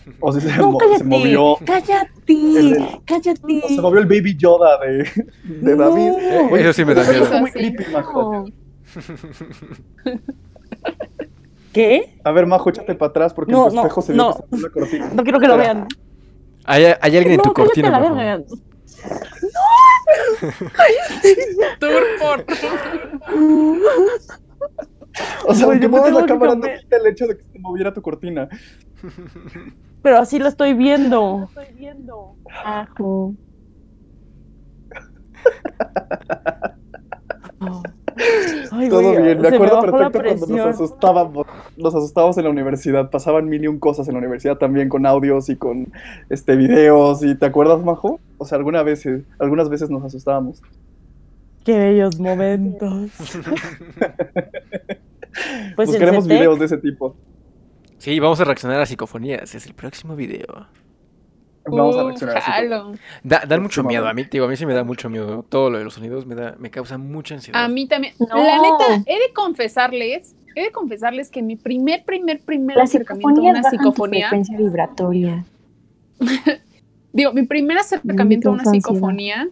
[0.20, 0.98] O si se, No, mo- cállate.
[0.98, 1.56] se movió.
[1.64, 2.08] Cállate.
[2.32, 3.60] El- Cállate.
[3.64, 4.98] O se movió el baby Yoda de,
[5.44, 5.90] de No.
[5.90, 6.12] David.
[6.18, 7.40] Eh, eso sí me da miedo.
[7.40, 8.32] muy creepy, Majo.
[8.32, 8.44] No.
[11.72, 12.18] ¿Qué?
[12.24, 14.34] A ver, Majo, échate para atrás porque No, en tu no, espejo se no.
[14.50, 15.10] la cortina.
[15.14, 15.86] No quiero que lo vean.
[16.64, 18.42] Hay, hay alguien en no, tu cortina, la verga.
[21.78, 22.44] Turpor.
[25.46, 27.58] O sea, aunque yo mueves la no, cámara, no quita el hecho de que se
[27.58, 28.48] moviera tu cortina.
[30.02, 31.48] Pero así lo estoy viendo.
[32.64, 33.34] Ajo.
[38.72, 41.46] Ay, Todo güey, bien, me acuerdo perfecto cuando nos asustábamos.
[41.76, 43.10] Nos asustábamos en la universidad.
[43.10, 45.92] Pasaban mil y un cosas en la universidad también con audios y con
[46.28, 47.22] este videos.
[47.22, 48.20] ¿Y te acuerdas, Majo?
[48.38, 50.62] O sea, alguna vez, eh, algunas veces nos asustábamos.
[51.64, 53.10] Qué bellos momentos.
[55.76, 57.14] Pues Buscaremos videos de ese tipo.
[58.00, 59.54] Sí, vamos a reaccionar a psicofonías.
[59.54, 60.66] Es el próximo video.
[61.66, 62.50] Vamos a Uh, reaccionar así.
[62.50, 62.94] jalo.
[63.22, 64.08] Da, dan mucho miedo.
[64.08, 65.44] A mí, digo, a mí sí me da mucho miedo.
[65.46, 67.62] Todo lo de los sonidos me, da, me causa mucha ansiedad.
[67.62, 68.14] A mí también.
[68.18, 68.26] No.
[68.38, 73.28] La neta, he de confesarles, he de confesarles que mi primer, primer, primer Las acercamiento
[73.28, 75.44] a psicofonías una psicofonía, frecuencia vibratoria.
[77.12, 79.46] digo, mi primer acercamiento a una psicofonía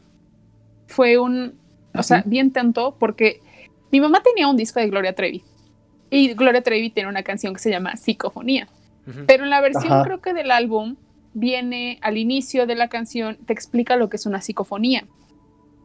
[0.86, 1.52] fue un,
[1.94, 3.42] o sea, bien tanto, porque
[3.92, 5.44] mi mamá tenía un disco de Gloria Trevi.
[6.10, 8.68] Y Gloria Trevi tiene una canción que se llama Psicofonía.
[9.26, 10.04] Pero en la versión Ajá.
[10.04, 10.96] creo que del álbum
[11.32, 15.06] viene al inicio de la canción, te explica lo que es una psicofonía.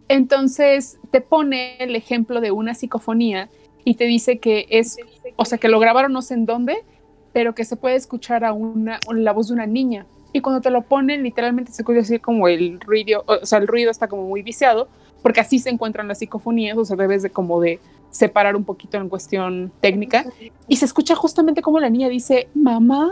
[0.09, 3.49] Entonces te pone el ejemplo de una psicofonía
[3.85, 4.97] y te dice que es,
[5.35, 6.83] o sea, que lo grabaron no sé en dónde,
[7.33, 10.05] pero que se puede escuchar a una, la voz de una niña.
[10.33, 13.67] Y cuando te lo ponen, literalmente se escucha así como el ruido, o sea, el
[13.67, 14.87] ruido está como muy viciado,
[15.21, 17.79] porque así se encuentran las psicofonías, o sea, debes de como de
[18.13, 20.23] separar un poquito en cuestión técnica.
[20.67, 23.11] Y se escucha justamente como la niña dice, mamá.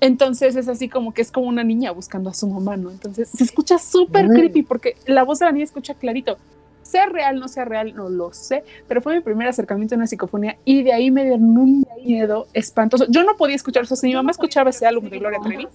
[0.00, 2.90] Entonces es así como que es como una niña buscando a su mamá, ¿no?
[2.90, 6.38] Entonces se escucha súper creepy porque la voz de la niña escucha clarito.
[6.82, 10.06] Sea real, no sea real, no lo sé, pero fue mi primer acercamiento a una
[10.06, 13.06] psicofonía y de ahí me dieron un miedo espantoso.
[13.08, 15.66] Yo no podía escuchar, o sea, si mi mamá escuchaba ese álbum de Gloria Trevi,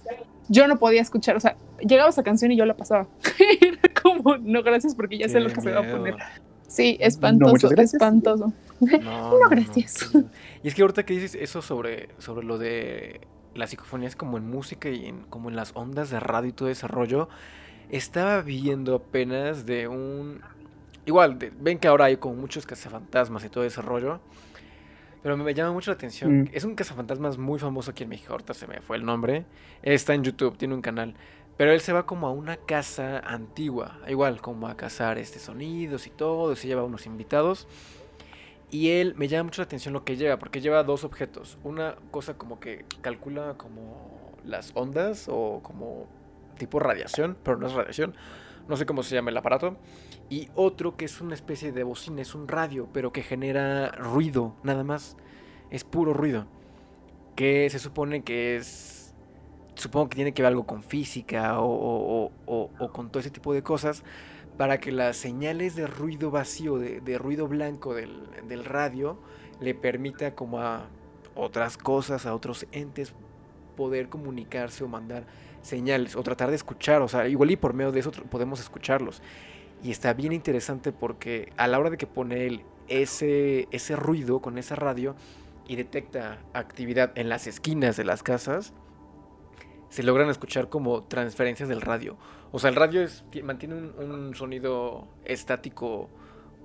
[0.48, 3.08] yo no podía escuchar, o sea, llegaba esa canción y yo la pasaba.
[3.60, 6.14] Era como, no, gracias porque ya sé lo que se va a poner.
[6.70, 7.94] Sí, espantoso, muchas gracias.
[7.94, 8.52] espantoso.
[8.80, 10.10] No, No, gracias.
[10.62, 13.20] Y es que ahorita que dices eso sobre, sobre lo de
[13.54, 16.68] las psicofonías como en música y en, como en las ondas de radio y todo
[16.70, 17.28] ese rollo,
[17.90, 20.40] estaba viendo apenas de un...
[21.06, 24.20] Igual, de- ven que ahora hay como muchos cazafantasmas y todo ese rollo.
[25.22, 26.42] Pero me llama mucho la atención.
[26.42, 26.48] Mm.
[26.52, 28.32] Es un cazafantasmas muy famoso aquí en México.
[28.32, 29.44] Ahorita se me fue el nombre.
[29.82, 31.14] Está en YouTube, tiene un canal.
[31.60, 33.98] Pero él se va como a una casa antigua.
[34.08, 36.56] Igual, como a cazar este sonidos y todo.
[36.56, 37.68] Se lleva unos invitados.
[38.70, 40.38] Y él me llama mucho la atención lo que lleva.
[40.38, 41.58] Porque lleva dos objetos.
[41.62, 45.26] Una cosa como que calcula como las ondas.
[45.28, 46.06] O como
[46.56, 47.36] tipo radiación.
[47.42, 48.14] Pero no es radiación.
[48.66, 49.76] No sé cómo se llama el aparato.
[50.30, 52.22] Y otro que es una especie de bocina.
[52.22, 52.88] Es un radio.
[52.90, 54.56] Pero que genera ruido.
[54.62, 55.18] Nada más.
[55.68, 56.46] Es puro ruido.
[57.36, 58.99] Que se supone que es
[59.80, 62.30] supongo que tiene que ver algo con física o,
[62.92, 64.04] con todo ese tipo de cosas,
[64.56, 69.18] para que las señales de ruido vacío, de, ruido blanco del, radio,
[69.60, 70.88] le permita como a
[71.34, 73.14] otras cosas, a otros entes,
[73.76, 75.24] poder comunicarse o mandar
[75.62, 79.22] señales o tratar de escuchar, o sea, igual y por medio de eso podemos escucharlos.
[79.82, 84.40] Y está bien interesante porque a la hora de que pone él ese, ese ruido
[84.40, 85.16] con esa radio
[85.66, 88.74] y detecta actividad en las esquinas de las casas,
[89.90, 92.18] se logran escuchar como transferencias del radio.
[92.52, 96.10] O sea, el radio es- ti- mantiene un, un sonido estático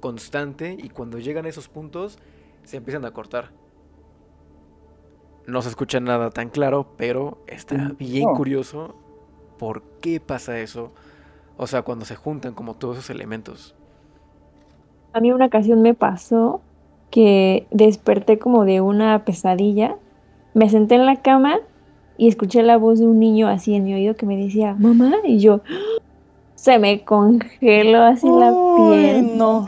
[0.01, 2.19] constante y cuando llegan a esos puntos
[2.63, 3.53] se empiezan a cortar.
[5.47, 8.95] No se escucha nada tan claro, pero está Mm, bien curioso
[9.57, 10.93] por qué pasa eso.
[11.57, 13.75] O sea, cuando se juntan como todos esos elementos.
[15.13, 16.61] A mí una ocasión me pasó
[17.11, 19.97] que desperté como de una pesadilla,
[20.53, 21.59] me senté en la cama
[22.17, 25.13] y escuché la voz de un niño así en mi oído que me decía, mamá,
[25.25, 25.61] y yo,
[26.55, 29.37] se me congeló así la Ay, piel.
[29.37, 29.67] no.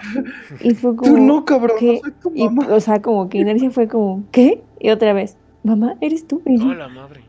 [0.61, 1.93] Y fue como, Tú no, cabrón, ¿qué?
[1.95, 2.67] no soy tu y, mamá.
[2.73, 4.61] o sea, como que inercia fue como, ¿qué?
[4.79, 6.41] Y otra vez, mamá, ¿eres tú?
[6.45, 7.21] Y yo, Hola, madre.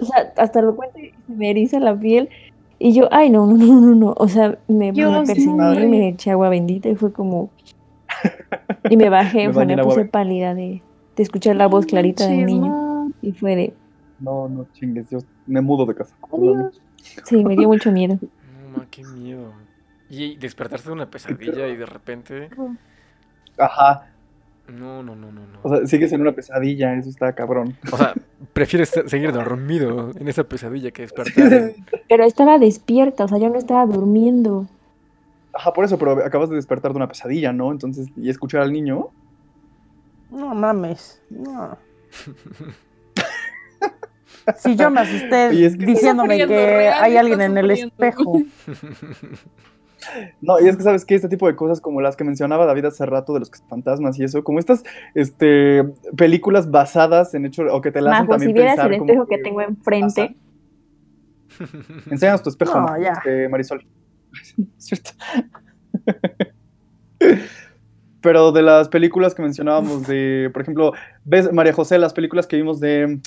[0.00, 2.28] o sea, hasta lo cuento y se me eriza la piel.
[2.78, 4.14] Y yo, ay, no, no, no, no, no.
[4.18, 5.86] O sea, me, me Dios, persigné, madre.
[5.86, 7.50] me eché agua bendita y fue como.
[8.90, 10.82] Y me bajé, Me me puse pálida de,
[11.16, 12.66] de escuchar la voz clarita del niño.
[12.66, 13.12] no.
[13.22, 13.74] Y fue de.
[14.22, 16.14] No, no chingues, yo me mudo de casa.
[16.32, 16.80] Adiós.
[17.24, 18.18] Sí, me dio mucho miedo.
[18.20, 19.52] No, ma, qué miedo.
[20.08, 22.48] Y despertarse de una pesadilla y de repente.
[23.58, 24.06] Ajá,
[24.68, 25.58] No, no, no, no, no.
[25.62, 27.76] o sea, sigues en una pesadilla, eso está cabrón.
[27.92, 28.14] O sea,
[28.52, 31.72] prefieres se- seguir dormido en esa pesadilla que despertar.
[32.08, 34.66] Pero estaba despierta, o sea, yo no estaba durmiendo.
[35.52, 37.72] Ajá, por eso, pero acabas de despertar de una pesadilla, ¿no?
[37.72, 39.08] Entonces, y escuchar al niño,
[40.30, 41.20] No mames.
[41.28, 41.76] No.
[44.58, 48.42] Si yo me asusté Y es que- diciéndome que real, hay alguien en el espejo.
[50.40, 52.86] No, y es que sabes que este tipo de cosas como las que mencionaba David
[52.86, 54.82] hace rato de los fantasmas y eso, como estas
[55.14, 55.84] este,
[56.16, 58.98] películas basadas en hechos o que te la hacen Majo, si también vieras pensar el
[58.98, 60.34] como espejo que tengo enfrente,
[62.10, 63.00] Enséñanos tu espejo, No, ¿no?
[63.00, 63.12] ya.
[63.12, 63.86] Este, Marisol.
[64.78, 65.10] Cierto.
[68.20, 70.92] Pero de las películas que mencionábamos de, por ejemplo,
[71.24, 73.20] ves María José, las películas que vimos de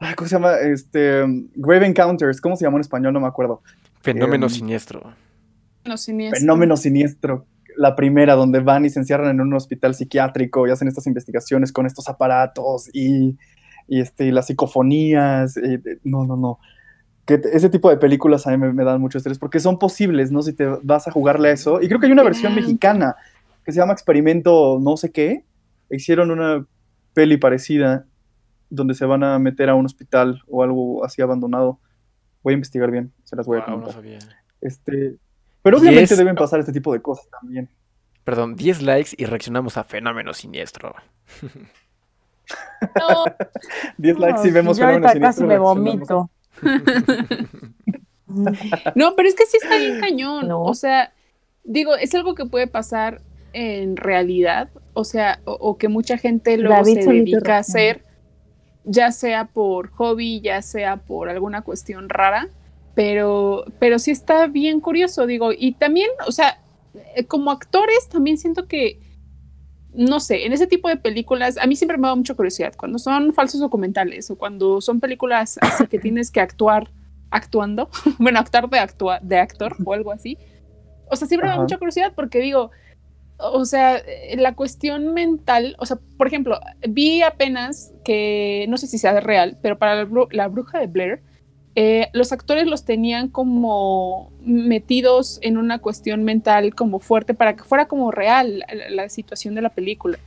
[0.00, 0.54] ay, ¿cómo se llama?
[0.58, 1.22] Este
[1.54, 3.12] Grave Encounters, ¿cómo se llamó en español?
[3.12, 3.62] No me acuerdo.
[4.00, 5.12] Fenómeno Em, siniestro.
[5.84, 6.40] No, siniestro.
[6.40, 7.46] Fenómeno siniestro.
[7.76, 11.72] La primera, donde van y se encierran en un hospital psiquiátrico y hacen estas investigaciones
[11.72, 13.36] con estos aparatos y,
[13.86, 15.56] y, este, y las psicofonías.
[15.56, 16.58] y- de- no, no, no.
[17.24, 20.32] Que ese tipo de películas a mí me, me dan mucho estrés porque son posibles,
[20.32, 20.42] ¿no?
[20.42, 21.80] Si te vas a jugarle a eso.
[21.82, 23.16] Y creo que hay una versión mexicana
[23.64, 25.44] que se llama Experimento no sé qué.
[25.90, 26.66] Hicieron una
[27.14, 28.06] peli parecida
[28.70, 31.78] donde se van a meter a un hospital o algo así abandonado.
[32.42, 34.18] Voy a investigar bien, se las voy a Guau, no sabía.
[34.60, 35.16] Este,
[35.62, 37.68] pero obviamente Diez- deben pasar este tipo de cosas también.
[38.24, 40.94] Perdón, 10 likes y reaccionamos a Fenómeno Siniestro.
[42.98, 43.24] No,
[43.98, 46.30] 10 likes si No, vemos yo fenómeno ahorita casi siniestro, me vomito.
[48.94, 50.48] No, pero es que sí está bien cañón.
[50.48, 50.62] No.
[50.62, 51.12] O sea,
[51.64, 54.70] digo, es algo que puede pasar en realidad.
[54.92, 58.04] O sea, o, o que mucha gente luego David se dedica a hacer,
[58.88, 62.48] ya sea por hobby, ya sea por alguna cuestión rara.
[62.94, 65.50] Pero, pero sí está bien curioso, digo.
[65.56, 66.60] Y también, o sea,
[67.14, 69.00] eh, como actores, también siento que
[69.94, 72.98] no sé, en ese tipo de películas, a mí siempre me da mucha curiosidad, cuando
[72.98, 76.90] son falsos documentales o cuando son películas así que tienes que actuar
[77.30, 80.38] actuando, bueno, actuar de, actua de actor o algo así.
[81.10, 82.70] O sea, siempre me da mucha curiosidad porque digo,
[83.38, 86.58] o sea, eh, la cuestión mental, o sea, por ejemplo,
[86.88, 90.86] vi apenas que, no sé si sea real, pero para la, bru- la bruja de
[90.86, 91.20] Blair,
[91.74, 97.62] eh, los actores los tenían como metidos en una cuestión mental como fuerte para que
[97.62, 100.18] fuera como real la, la situación de la película.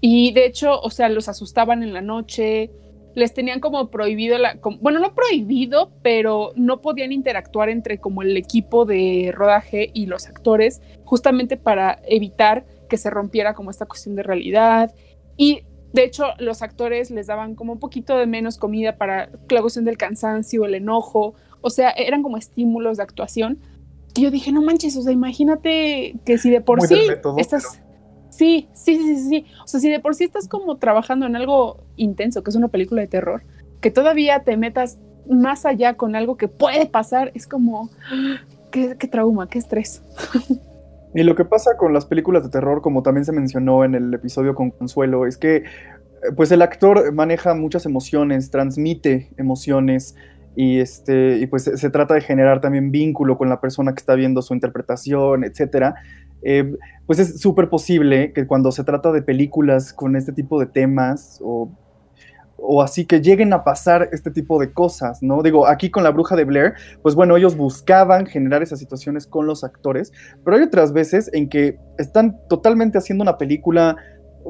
[0.00, 2.70] Y de hecho, o sea, los asustaban en la noche,
[3.16, 8.20] les tenían como prohibido la, como- bueno, no prohibido, pero no podían interactuar entre como
[8.20, 13.86] el equipo de rodaje y los actores, justamente para evitar que se rompiera como esta
[13.86, 14.94] cuestión de realidad.
[15.38, 15.62] Y
[15.94, 19.86] de hecho, los actores les daban como un poquito de menos comida para la cuestión
[19.86, 23.58] del cansancio, el enojo, o sea, eran como estímulos de actuación.
[24.14, 26.94] Y yo dije, no manches, o sea, imagínate que si de por Muy sí
[27.38, 27.62] estás...
[27.72, 27.78] Sí,
[28.36, 29.46] sí, sí, sí, sí.
[29.64, 32.68] O sea, si de por sí estás como trabajando en algo intenso, que es una
[32.68, 33.42] película de terror,
[33.80, 37.90] que todavía te metas más allá con algo que puede pasar, es como,
[38.70, 40.02] qué, qué trauma, qué estrés.
[41.16, 44.12] Y lo que pasa con las películas de terror, como también se mencionó en el
[44.12, 45.64] episodio con Consuelo, es que eh,
[46.36, 50.14] pues el actor maneja muchas emociones, transmite emociones
[50.54, 54.14] y este y pues se trata de generar también vínculo con la persona que está
[54.14, 55.94] viendo su interpretación, etcétera.
[56.42, 56.74] Eh,
[57.06, 61.40] pues es súper posible que cuando se trata de películas con este tipo de temas
[61.42, 61.70] o
[62.58, 65.42] o así que lleguen a pasar este tipo de cosas, ¿no?
[65.42, 69.46] Digo, aquí con la bruja de Blair, pues bueno, ellos buscaban generar esas situaciones con
[69.46, 70.12] los actores,
[70.44, 73.96] pero hay otras veces en que están totalmente haciendo una película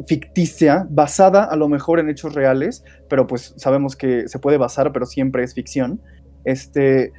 [0.07, 4.93] ficticia, basada a lo mejor en hechos reales, pero pues sabemos que se puede basar,
[4.93, 6.01] pero siempre es ficción,
[6.45, 7.13] este,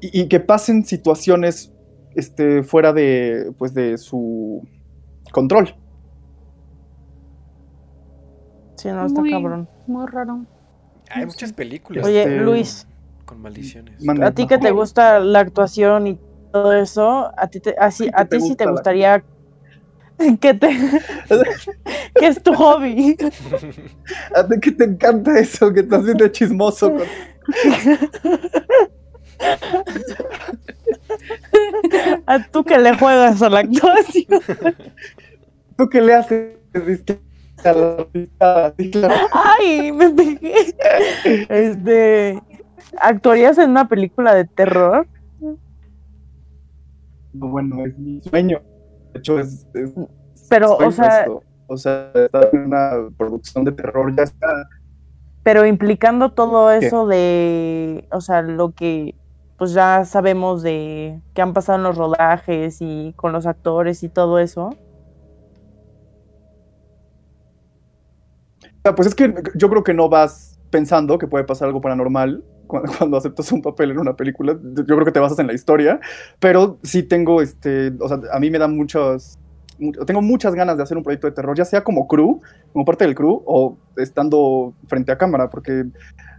[0.00, 1.72] y, y que pasen situaciones
[2.14, 4.66] este, fuera de, pues, de su
[5.32, 5.74] control.
[8.76, 9.68] Sí, no, está Muy- cabrón.
[9.86, 10.44] Muy raro.
[11.10, 12.86] Hay muchas películas Oye, Este, Luis,
[13.24, 14.00] con maldiciones.
[14.22, 16.18] A ti que te gusta la actuación y
[16.52, 19.22] todo eso, a ti, te, así, a te ti sí te gustaría
[20.40, 20.68] que te
[22.14, 23.16] que es tu hobby.
[24.34, 26.92] A ti que te encanta eso, que estás bien de chismoso.
[26.92, 27.06] con-
[32.26, 34.40] A tú que le juegas a la actuación.
[35.76, 36.56] ¿Tú qué le haces?
[39.32, 40.74] Ay, me pegué.
[41.48, 42.40] Este,
[43.00, 45.06] ¿actuarías en una película de terror?
[47.32, 48.60] Bueno, es mi sueño.
[49.12, 49.66] De hecho, es.
[49.74, 49.92] es-
[50.48, 51.42] Pero, o sea, puesto.
[51.66, 54.68] O sea, estar en una producción de terror ya está.
[55.44, 56.86] pero implicando todo ¿Qué?
[56.86, 59.14] eso de, o sea, lo que
[59.60, 64.10] pues ya sabemos de que han pasado en los rodajes y con los actores y
[64.10, 64.70] todo eso.
[68.84, 72.44] Ah, Pues es que yo creo que no vas pensando que puede pasar algo paranormal
[72.66, 74.58] cuando, aceptas un papel en una película.
[74.62, 76.00] Yo creo que te basas en la historia,
[76.38, 79.49] pero sí tengo, este, o sea, a mí me dan muchas, mu-
[80.06, 82.40] tengo muchas ganas de hacer un proyecto de terror, ya sea como crew,
[82.72, 85.84] como parte del crew, o estando frente a cámara, porque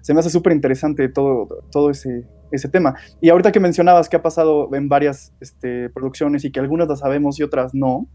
[0.02, 2.96] se me hace súper interesante todo, todo ese, ese tema.
[3.20, 7.00] Y ahorita que mencionabas que ha pasado en varias este, producciones y que algunas las
[7.00, 8.08] sabemos y otras no,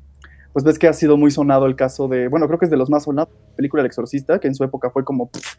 [0.52, 2.76] pues ves que ha sido muy sonado el caso de, bueno, creo que es de
[2.78, 5.56] los más sonados, la película El Exorcista, que en su época fue como, "Pff,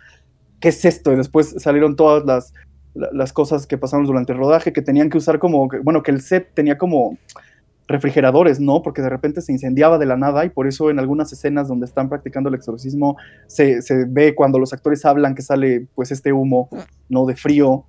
[0.59, 1.13] ¿qué es esto?
[1.13, 2.53] Y después salieron todas las,
[2.95, 6.09] la- las cosas que pasaron durante el rodaje, que tenían que usar como, bueno, que
[6.11, 7.17] el set tenía como
[7.87, 8.81] refrigeradores, ¿no?
[8.81, 11.85] Porque de repente se incendiaba de la nada y por eso en algunas escenas donde
[11.85, 13.17] están practicando el exorcismo
[13.47, 16.69] se, se ve cuando los actores hablan que sale pues este humo,
[17.09, 17.25] ¿no?
[17.25, 17.85] De frío.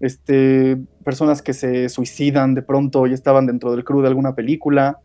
[0.00, 4.98] Este, personas que se suicidan de pronto y estaban dentro del crew de alguna película.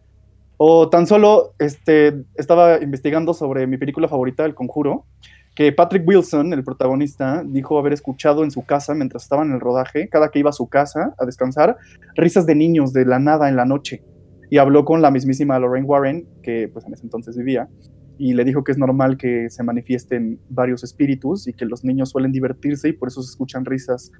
[0.57, 5.05] O tan solo este, estaba investigando sobre mi película favorita, El Conjuro,
[5.59, 9.59] que Patrick Wilson, el protagonista, dijo haber escuchado en su casa mientras estaba en el
[9.59, 11.75] rodaje, cada que iba a su casa a descansar,
[12.15, 14.01] risas de niños de la nada en la noche.
[14.49, 17.67] Y habló con la mismísima Lorraine Warren, que pues en ese entonces vivía,
[18.17, 22.11] y le dijo que es normal que se manifiesten varios espíritus y que los niños
[22.11, 24.13] suelen divertirse y por eso se escuchan risas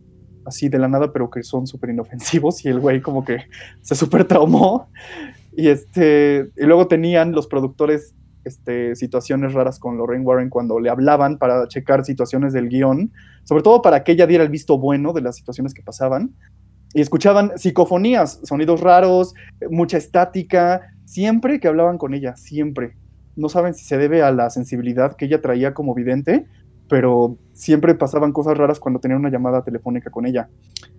[0.46, 3.38] así de la nada, pero que son súper inofensivos y el güey como que
[3.82, 4.90] se súper traumó.
[5.54, 8.14] Y, este, y luego tenían los productores
[8.44, 13.12] este, situaciones raras con Lorraine Warren cuando le hablaban para checar situaciones del guion,
[13.44, 16.32] sobre todo para que ella diera el visto bueno de las situaciones que pasaban.
[16.94, 19.36] Y escuchaban psicofonías, sonidos raros,
[19.70, 22.96] mucha estática, siempre que hablaban con ella, siempre.
[23.36, 26.48] No saben si se debe a la sensibilidad que ella traía como vidente,
[26.88, 30.50] pero siempre pasaban cosas raras cuando tenían una llamada telefónica con ella.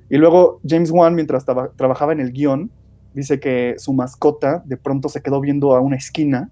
[0.08, 2.70] Y luego James Wan, mientras traba- trabajaba en el guion,
[3.12, 6.48] dice que su mascota de pronto se quedó viendo a una esquina.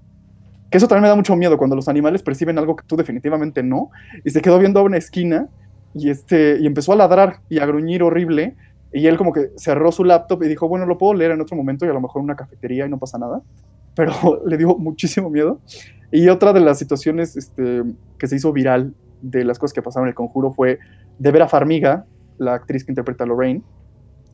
[0.70, 3.62] Que eso también me da mucho miedo cuando los animales perciben algo que tú definitivamente
[3.62, 3.90] no.
[4.24, 5.48] Y se quedó viendo a una esquina
[5.94, 8.54] y, este, y empezó a ladrar y a gruñir horrible.
[8.92, 11.56] Y él como que cerró su laptop y dijo, bueno, lo puedo leer en otro
[11.56, 13.42] momento y a lo mejor en una cafetería y no pasa nada.
[13.94, 15.60] Pero le dio muchísimo miedo.
[16.10, 17.82] Y otra de las situaciones este,
[18.18, 20.78] que se hizo viral de las cosas que pasaron en el conjuro fue
[21.18, 22.06] de ver a Farmiga,
[22.38, 23.62] la actriz que interpreta a Lorraine,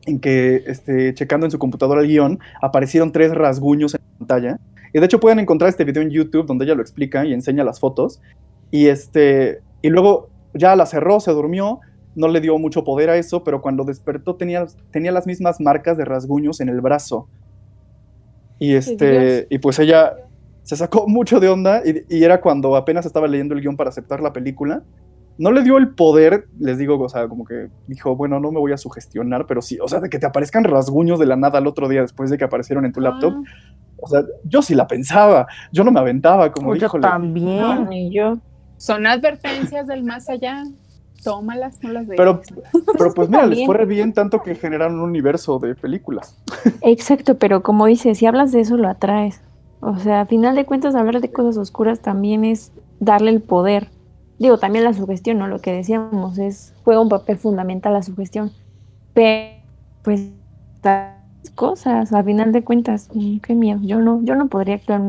[0.07, 4.59] en que este, checando en su computadora el guion aparecieron tres rasguños en pantalla.
[4.95, 7.64] Y de hecho pueden encontrar este video en YouTube donde ella lo explica y enseña
[7.64, 8.20] las fotos.
[8.70, 11.80] Y, este, y luego ya la cerró, se durmió,
[12.14, 15.99] no le dio mucho poder a eso, pero cuando despertó tenía, tenía las mismas marcas
[15.99, 17.28] de rasguños en el brazo.
[18.61, 20.14] Y, este, y pues ella
[20.62, 23.90] se sacó mucho de onda y, y era cuando apenas estaba leyendo el guion para
[23.90, 24.84] aceptar la película.
[25.37, 28.61] No le dio el poder, les digo, o sea, como que dijo, bueno, no me
[28.61, 31.59] voy a sugestionar, pero sí, o sea, de que te aparezcan rasguños de la nada
[31.59, 33.35] al otro día después de que aparecieron en tu laptop.
[33.37, 37.61] Ah, O sea, yo sí la pensaba, yo no me aventaba, como Pues yo también.
[37.61, 38.39] No, ni yo.
[38.76, 40.62] son advertencias del más allá.
[41.24, 42.18] Tómalas, no las veas.
[42.18, 42.43] Pero,
[42.99, 43.66] pero pues mira, les también.
[43.66, 46.37] fue re bien tanto que generaron un universo de películas.
[46.82, 49.41] Exacto, pero como dices, si hablas de eso lo atraes.
[49.80, 53.89] O sea, a final de cuentas, hablar de cosas oscuras también es darle el poder.
[54.45, 55.49] Digo, también la sugestión, ¿no?
[55.49, 58.51] Lo que decíamos es, juega un papel fundamental la sugestión.
[59.14, 59.55] Pero,
[60.03, 60.32] pues,
[60.74, 61.14] estas
[61.55, 63.80] cosas, a final de cuentas, mm, qué miedo.
[63.82, 65.01] Yo no, yo no podría actuar.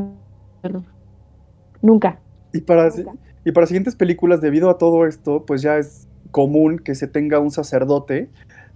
[1.81, 2.17] Nunca.
[2.53, 3.11] Y para, nunca.
[3.43, 7.39] y para siguientes películas, debido a todo esto, pues ya es común que se tenga
[7.39, 8.29] un sacerdote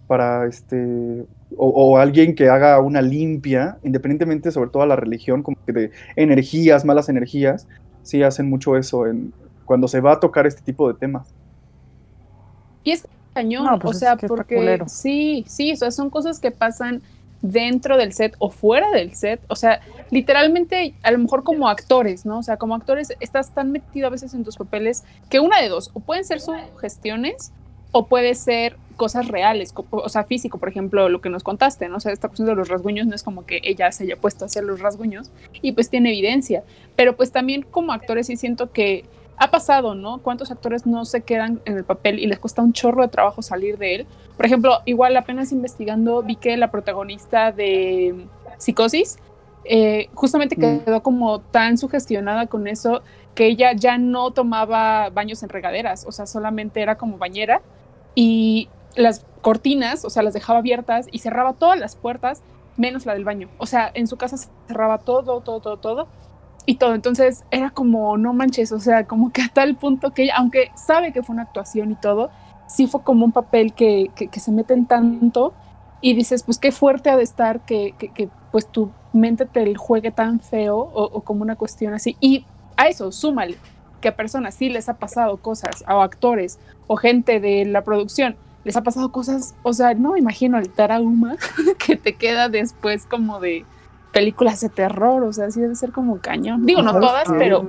[0.08, 5.42] para este o, o alguien que haga una limpia, independientemente sobre todo a la religión,
[5.42, 7.66] como que de energías, malas energías,
[8.04, 9.32] sí hacen mucho eso en
[9.70, 11.28] cuando se va a tocar este tipo de temas.
[12.84, 15.92] Y es cañón, No, pues o es sea, que está porque sí, sí, o sea,
[15.92, 17.04] son cosas que pasan
[17.44, 22.26] dentro del set o fuera del set, o sea, literalmente a lo mejor como actores,
[22.26, 22.40] ¿no?
[22.40, 25.70] O sea, como actores estás tan metido a veces en tus papeles que una de
[25.70, 27.52] dos, o pueden ser sugestiones
[27.92, 31.98] o puede ser cosas reales, o sea, físico, por ejemplo, lo que nos contaste, ¿no?
[31.98, 34.46] O sea, esta cuestión de los rasguños no es como que ella se haya puesto
[34.46, 35.30] a hacer los rasguños
[35.62, 36.64] y pues tiene evidencia,
[36.96, 39.06] pero pues también como actores sí siento que
[39.40, 40.20] ha pasado, ¿no?
[40.20, 43.42] ¿Cuántos actores no se quedan en el papel y les cuesta un chorro de trabajo
[43.42, 44.08] salir de él?
[44.36, 48.28] Por ejemplo, igual apenas investigando vi que la protagonista de
[48.58, 49.18] Psicosis
[49.64, 50.80] eh, justamente Mm.
[50.80, 53.02] quedó como tan sugestionada con eso
[53.34, 57.62] que ella ya no tomaba baños en regaderas, o sea, solamente era como bañera
[58.16, 62.42] y las cortinas, o sea, las dejaba abiertas y cerraba todas las puertas
[62.76, 63.48] menos la del baño.
[63.58, 64.38] O sea, en su casa
[64.68, 66.08] cerraba todo, todo, todo, todo
[66.70, 66.94] y todo.
[66.94, 70.72] Entonces era como, no manches, o sea, como que a tal punto que ella, aunque
[70.76, 72.30] sabe que fue una actuación y todo,
[72.68, 75.56] sí fue como un papel que, que, que se mete en tanto
[76.00, 80.12] y dices, pues qué fuerte ha de estar que, que, pues tu mente te juegue
[80.12, 82.16] tan feo o, o, como una cuestión así.
[82.20, 82.46] Y
[82.78, 83.58] a eso, súmale
[84.00, 88.36] que a personas sí les ha pasado cosas, o actores o gente de la producción,
[88.64, 91.36] les ha pasado cosas, o sea, no me imagino el trauma
[91.84, 93.66] que te queda después como de
[94.12, 96.66] películas de terror, o sea, sí debe ser como cañón.
[96.66, 97.34] Digo, no ¿Sabes todas, qué?
[97.38, 97.64] pero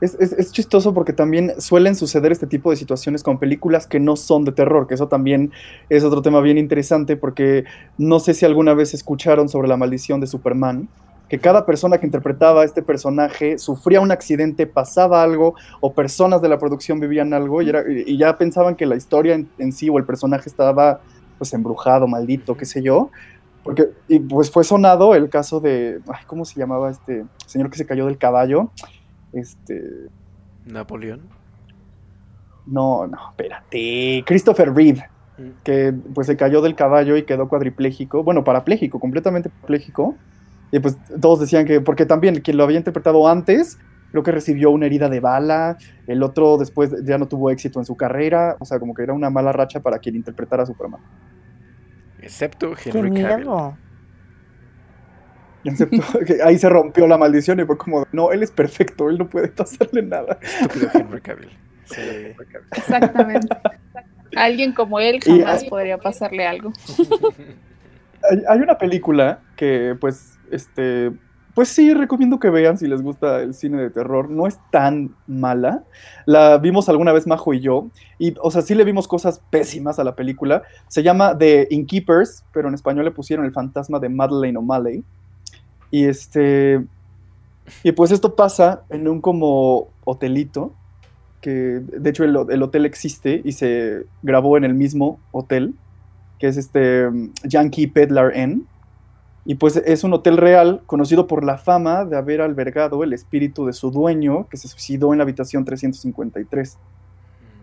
[0.00, 4.16] es- es chistoso porque también suelen suceder este tipo de situaciones con películas que no
[4.16, 5.52] son de terror, que eso también
[5.88, 7.64] es otro tema bien interesante porque
[7.98, 10.88] no sé si alguna vez escucharon sobre la maldición de Superman,
[11.28, 16.42] que cada persona que interpretaba a este personaje sufría un accidente, pasaba algo o personas
[16.42, 19.72] de la producción vivían algo y, era- y ya pensaban que la historia en, en
[19.72, 21.00] sí o el personaje estaba
[21.38, 23.10] pues embrujado, maldito, qué sé yo.
[23.64, 27.78] Porque, y pues fue sonado el caso de, ay, ¿cómo se llamaba este señor que
[27.78, 28.70] se cayó del caballo?
[29.32, 30.08] Este,
[30.66, 31.20] Napoleón.
[32.66, 34.24] no, no, espérate.
[34.26, 35.04] Christopher Reeve,
[35.38, 35.50] Mm.
[35.64, 40.14] que pues se cayó del caballo y quedó cuadripléjico, bueno, parapléjico, completamente parapléjico.
[40.70, 43.78] Y pues todos decían que, porque también quien lo había interpretado antes,
[44.10, 47.84] creo que recibió una herida de bala, el otro después ya no tuvo éxito en
[47.86, 51.00] su carrera, o sea, como que era una mala racha para quien interpretara a Superman.
[52.22, 53.48] Excepto Qué Henry Cavill.
[55.64, 59.18] Excepto que ahí se rompió la maldición y fue como, no, él es perfecto, él
[59.18, 60.38] no puede pasarle nada.
[60.40, 61.50] Estúpido Henry Cavill.
[61.84, 62.00] Sí.
[62.72, 63.48] exactamente.
[64.34, 66.72] Alguien como él jamás podría pasarle algo.
[68.30, 71.10] Hay, hay una película que, pues, este,
[71.54, 74.30] pues sí, recomiendo que vean si les gusta el cine de terror.
[74.30, 75.84] No es tan mala.
[76.24, 77.88] La vimos alguna vez Majo y yo.
[78.18, 80.62] Y, o sea, sí le vimos cosas pésimas a la película.
[80.88, 85.04] Se llama The Innkeepers, pero en español le pusieron El fantasma de Madeleine O'Malley.
[85.90, 86.84] Y este.
[87.82, 90.72] Y pues esto pasa en un como hotelito.
[91.40, 95.74] Que de hecho el, el hotel existe y se grabó en el mismo hotel
[96.42, 97.08] que es este
[97.44, 98.66] Yankee Peddler Inn.
[99.44, 103.66] Y pues es un hotel real conocido por la fama de haber albergado el espíritu
[103.66, 106.78] de su dueño que se suicidó en la habitación 353.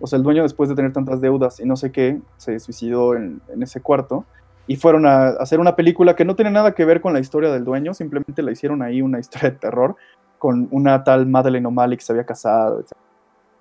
[0.01, 3.15] O sea, el dueño después de tener tantas deudas y no sé qué, se suicidó
[3.15, 4.25] en, ese cuarto.
[4.67, 7.49] Y fueron a hacer una película que no tiene nada que ver con la historia
[7.51, 9.95] del dueño, simplemente la hicieron ahí una historia de terror
[10.38, 12.84] con una tal Madeleine O'Malley que se había casado,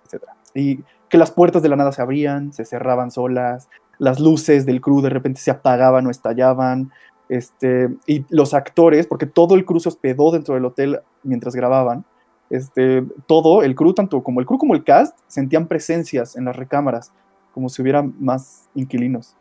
[0.05, 0.35] etcétera.
[0.55, 4.81] Y que las puertas de la nada se abrían, se cerraban solas, las luces del
[4.81, 6.93] crew de repente se apagaban o estallaban,
[7.29, 12.05] este, y los actores, porque todo el crew se hospedó dentro del hotel mientras grababan,
[12.51, 16.57] este, todo, el crew, tanto como el crew como el cast, sentían presencias en las
[16.57, 17.13] recámaras,
[17.53, 19.37] como si hubiera más inquilinos.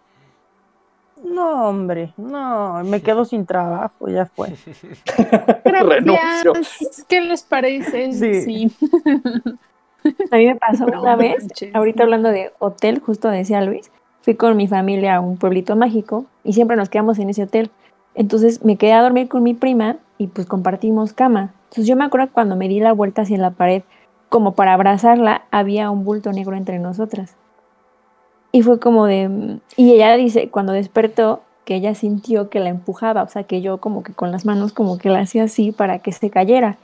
[1.23, 4.49] No, hombre, no, me quedo sin trabajo, ya fue.
[5.65, 6.53] Renuncio.
[6.53, 7.05] Gracias.
[7.07, 8.11] ¿Qué les parece?
[8.13, 8.71] Sí.
[10.31, 13.91] A mí me pasó una vez, ahorita hablando de hotel, justo decía Luis,
[14.27, 17.71] fui con mi familia a un pueblito mágico y siempre nos quedamos en ese hotel.
[18.13, 21.53] Entonces me quedé a dormir con mi prima y pues compartimos cama.
[21.69, 23.83] Entonces yo me acuerdo cuando me di la vuelta hacia la pared,
[24.27, 27.37] como para abrazarla, había un bulto negro entre nosotras.
[28.51, 29.61] Y fue como de...
[29.77, 33.77] Y ella dice, cuando despertó, que ella sintió que la empujaba, o sea, que yo
[33.77, 36.75] como que con las manos como que la hacía así para que se cayera.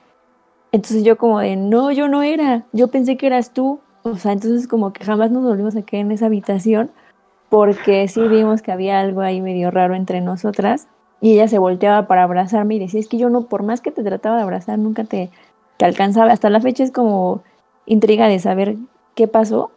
[0.71, 3.81] Entonces yo como de, no, yo no era, yo pensé que eras tú.
[4.03, 6.89] O sea, entonces como que jamás nos volvimos a quedar en esa habitación
[7.53, 10.87] porque sí vimos que había algo ahí medio raro entre nosotras
[11.21, 13.91] y ella se volteaba para abrazarme y decía, es que yo no, por más que
[13.91, 15.29] te trataba de abrazar, nunca te,
[15.77, 16.31] te alcanzaba.
[16.31, 17.43] Hasta la fecha es como
[17.85, 18.77] intriga de saber
[19.15, 19.69] qué pasó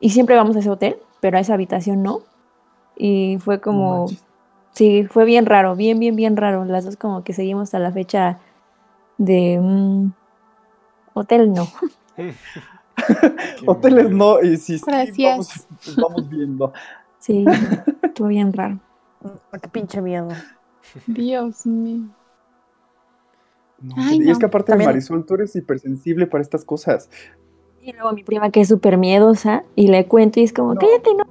[0.00, 2.20] y siempre vamos a ese hotel, pero a esa habitación no.
[2.96, 4.26] Y fue No como, manches.
[4.72, 6.64] sí, fue bien raro, bien, bien, bien raro.
[6.64, 8.40] Las dos como que seguimos hasta la fecha
[9.18, 9.60] de...
[9.62, 10.12] mm,
[11.14, 11.66] hotel no.
[13.66, 15.22] Hoteles no, y si sí, Gracias.
[15.22, 16.72] vamos, vamos viendo.
[17.22, 17.44] Sí,
[18.02, 18.80] estuvo bien raro.
[19.62, 20.28] Qué pinche miedo.
[21.06, 22.08] Dios mío.
[23.80, 27.08] No, Ay, y es que aparte También- Marisol, tú eres hipersensible para estas cosas.
[27.80, 30.80] Y luego mi prima que es súper miedosa y le cuento y es como, No.
[30.80, 31.24] cállate, no.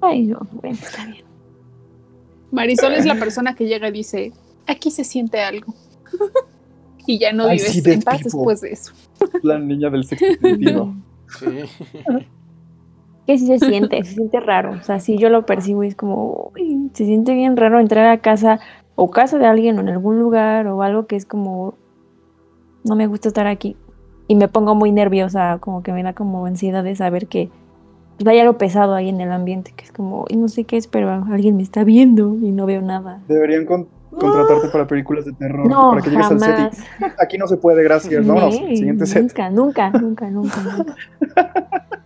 [0.00, 1.24] Ay, yo, bueno, está bien.
[2.50, 4.32] Marisol es la persona que llega y dice,
[4.66, 5.74] aquí se siente algo.
[7.06, 8.24] y ya no vives en paz people.
[8.32, 8.92] después de eso.
[9.42, 10.94] La niña del sexto sentido.
[11.38, 11.46] Sí.
[13.26, 14.72] Que sí se siente, se siente raro.
[14.72, 18.06] O sea, sí yo lo percibo y es como, uy, se siente bien raro entrar
[18.08, 18.60] a casa
[18.96, 21.74] o casa de alguien o en algún lugar o algo que es como,
[22.84, 23.76] no me gusta estar aquí.
[24.28, 27.50] Y me pongo muy nerviosa, como que me da como ansiedad de saber que
[28.18, 30.76] pues, hay algo pesado ahí en el ambiente, que es como, "Ay, no sé qué
[30.76, 33.20] es, pero alguien me está viendo y no veo nada.
[33.28, 35.66] Deberían con- contratarte para películas de terror.
[35.68, 38.24] No, para que llegues al set y, Aquí no se puede, gracias.
[38.26, 39.22] Vámonos, Nee, siguiente set.
[39.22, 40.94] Nunca, nunca, nunca, nunca, nunca.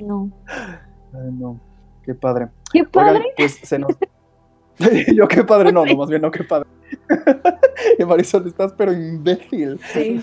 [0.00, 0.30] No.
[0.46, 1.60] Ay, no,
[2.02, 2.48] qué padre.
[2.72, 3.24] Qué Oigan, padre.
[3.36, 3.92] pues se nos.
[5.14, 6.68] Yo qué padre, no, no, más bien no, qué padre.
[7.98, 9.78] y Marisol, estás pero imbécil.
[9.92, 10.22] Sí.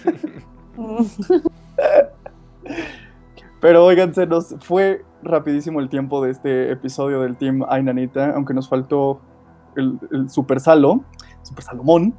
[3.60, 8.32] Pero oigan, se nos fue rapidísimo el tiempo de este episodio del Team Ay Nanita,
[8.32, 9.22] aunque nos faltó
[9.76, 11.06] el, el Super Salo,
[11.44, 12.16] Super Salomón.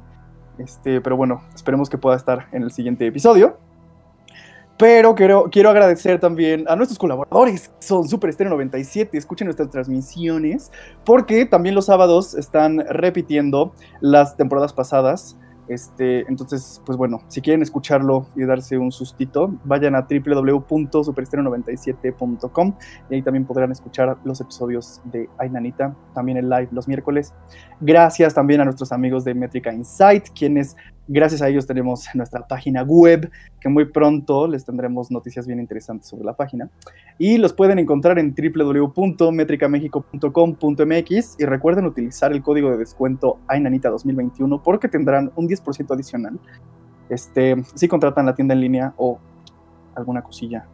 [0.57, 3.57] Este, pero bueno, esperemos que pueda estar en el siguiente episodio.
[4.77, 10.71] Pero quiero, quiero agradecer también a nuestros colaboradores, son Super Estéreo 97, escuchen nuestras transmisiones,
[11.05, 15.37] porque también los sábados están repitiendo las temporadas pasadas.
[15.67, 22.75] Este, entonces, pues bueno, si quieren escucharlo y darse un sustito, vayan a www.superestreno97.com
[23.09, 27.33] y ahí también podrán escuchar los episodios de Ay Nanita, también el live los miércoles.
[27.79, 30.75] Gracias también a nuestros amigos de Métrica Insight, quienes
[31.07, 33.29] gracias a ellos tenemos nuestra página web,
[33.59, 36.69] que muy pronto les tendremos noticias bien interesantes sobre la página.
[37.17, 44.63] Y los pueden encontrar en www.metricamexico.com.mx y recuerden utilizar el código de descuento AINANITA 2021
[44.63, 46.39] porque tendrán un 10% adicional
[47.09, 49.19] este, si contratan la tienda en línea o
[49.95, 50.65] alguna cosilla.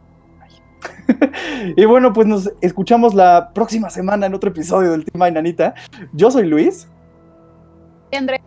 [1.76, 5.74] y bueno, pues nos escuchamos la próxima semana en otro episodio del Team Ainanita.
[6.12, 6.88] Yo soy Luis.
[8.10, 8.40] Y André,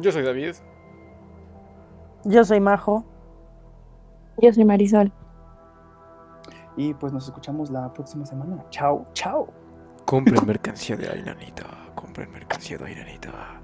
[0.00, 0.54] Yo soy David.
[2.24, 3.04] Yo soy Majo.
[4.38, 5.12] Yo soy Marisol.
[6.76, 8.64] Y pues nos escuchamos la próxima semana.
[8.70, 9.48] Chao, chao.
[10.06, 11.66] Compren mercancía de Ainanita.
[11.94, 13.59] Compren mercancía de Ainanita.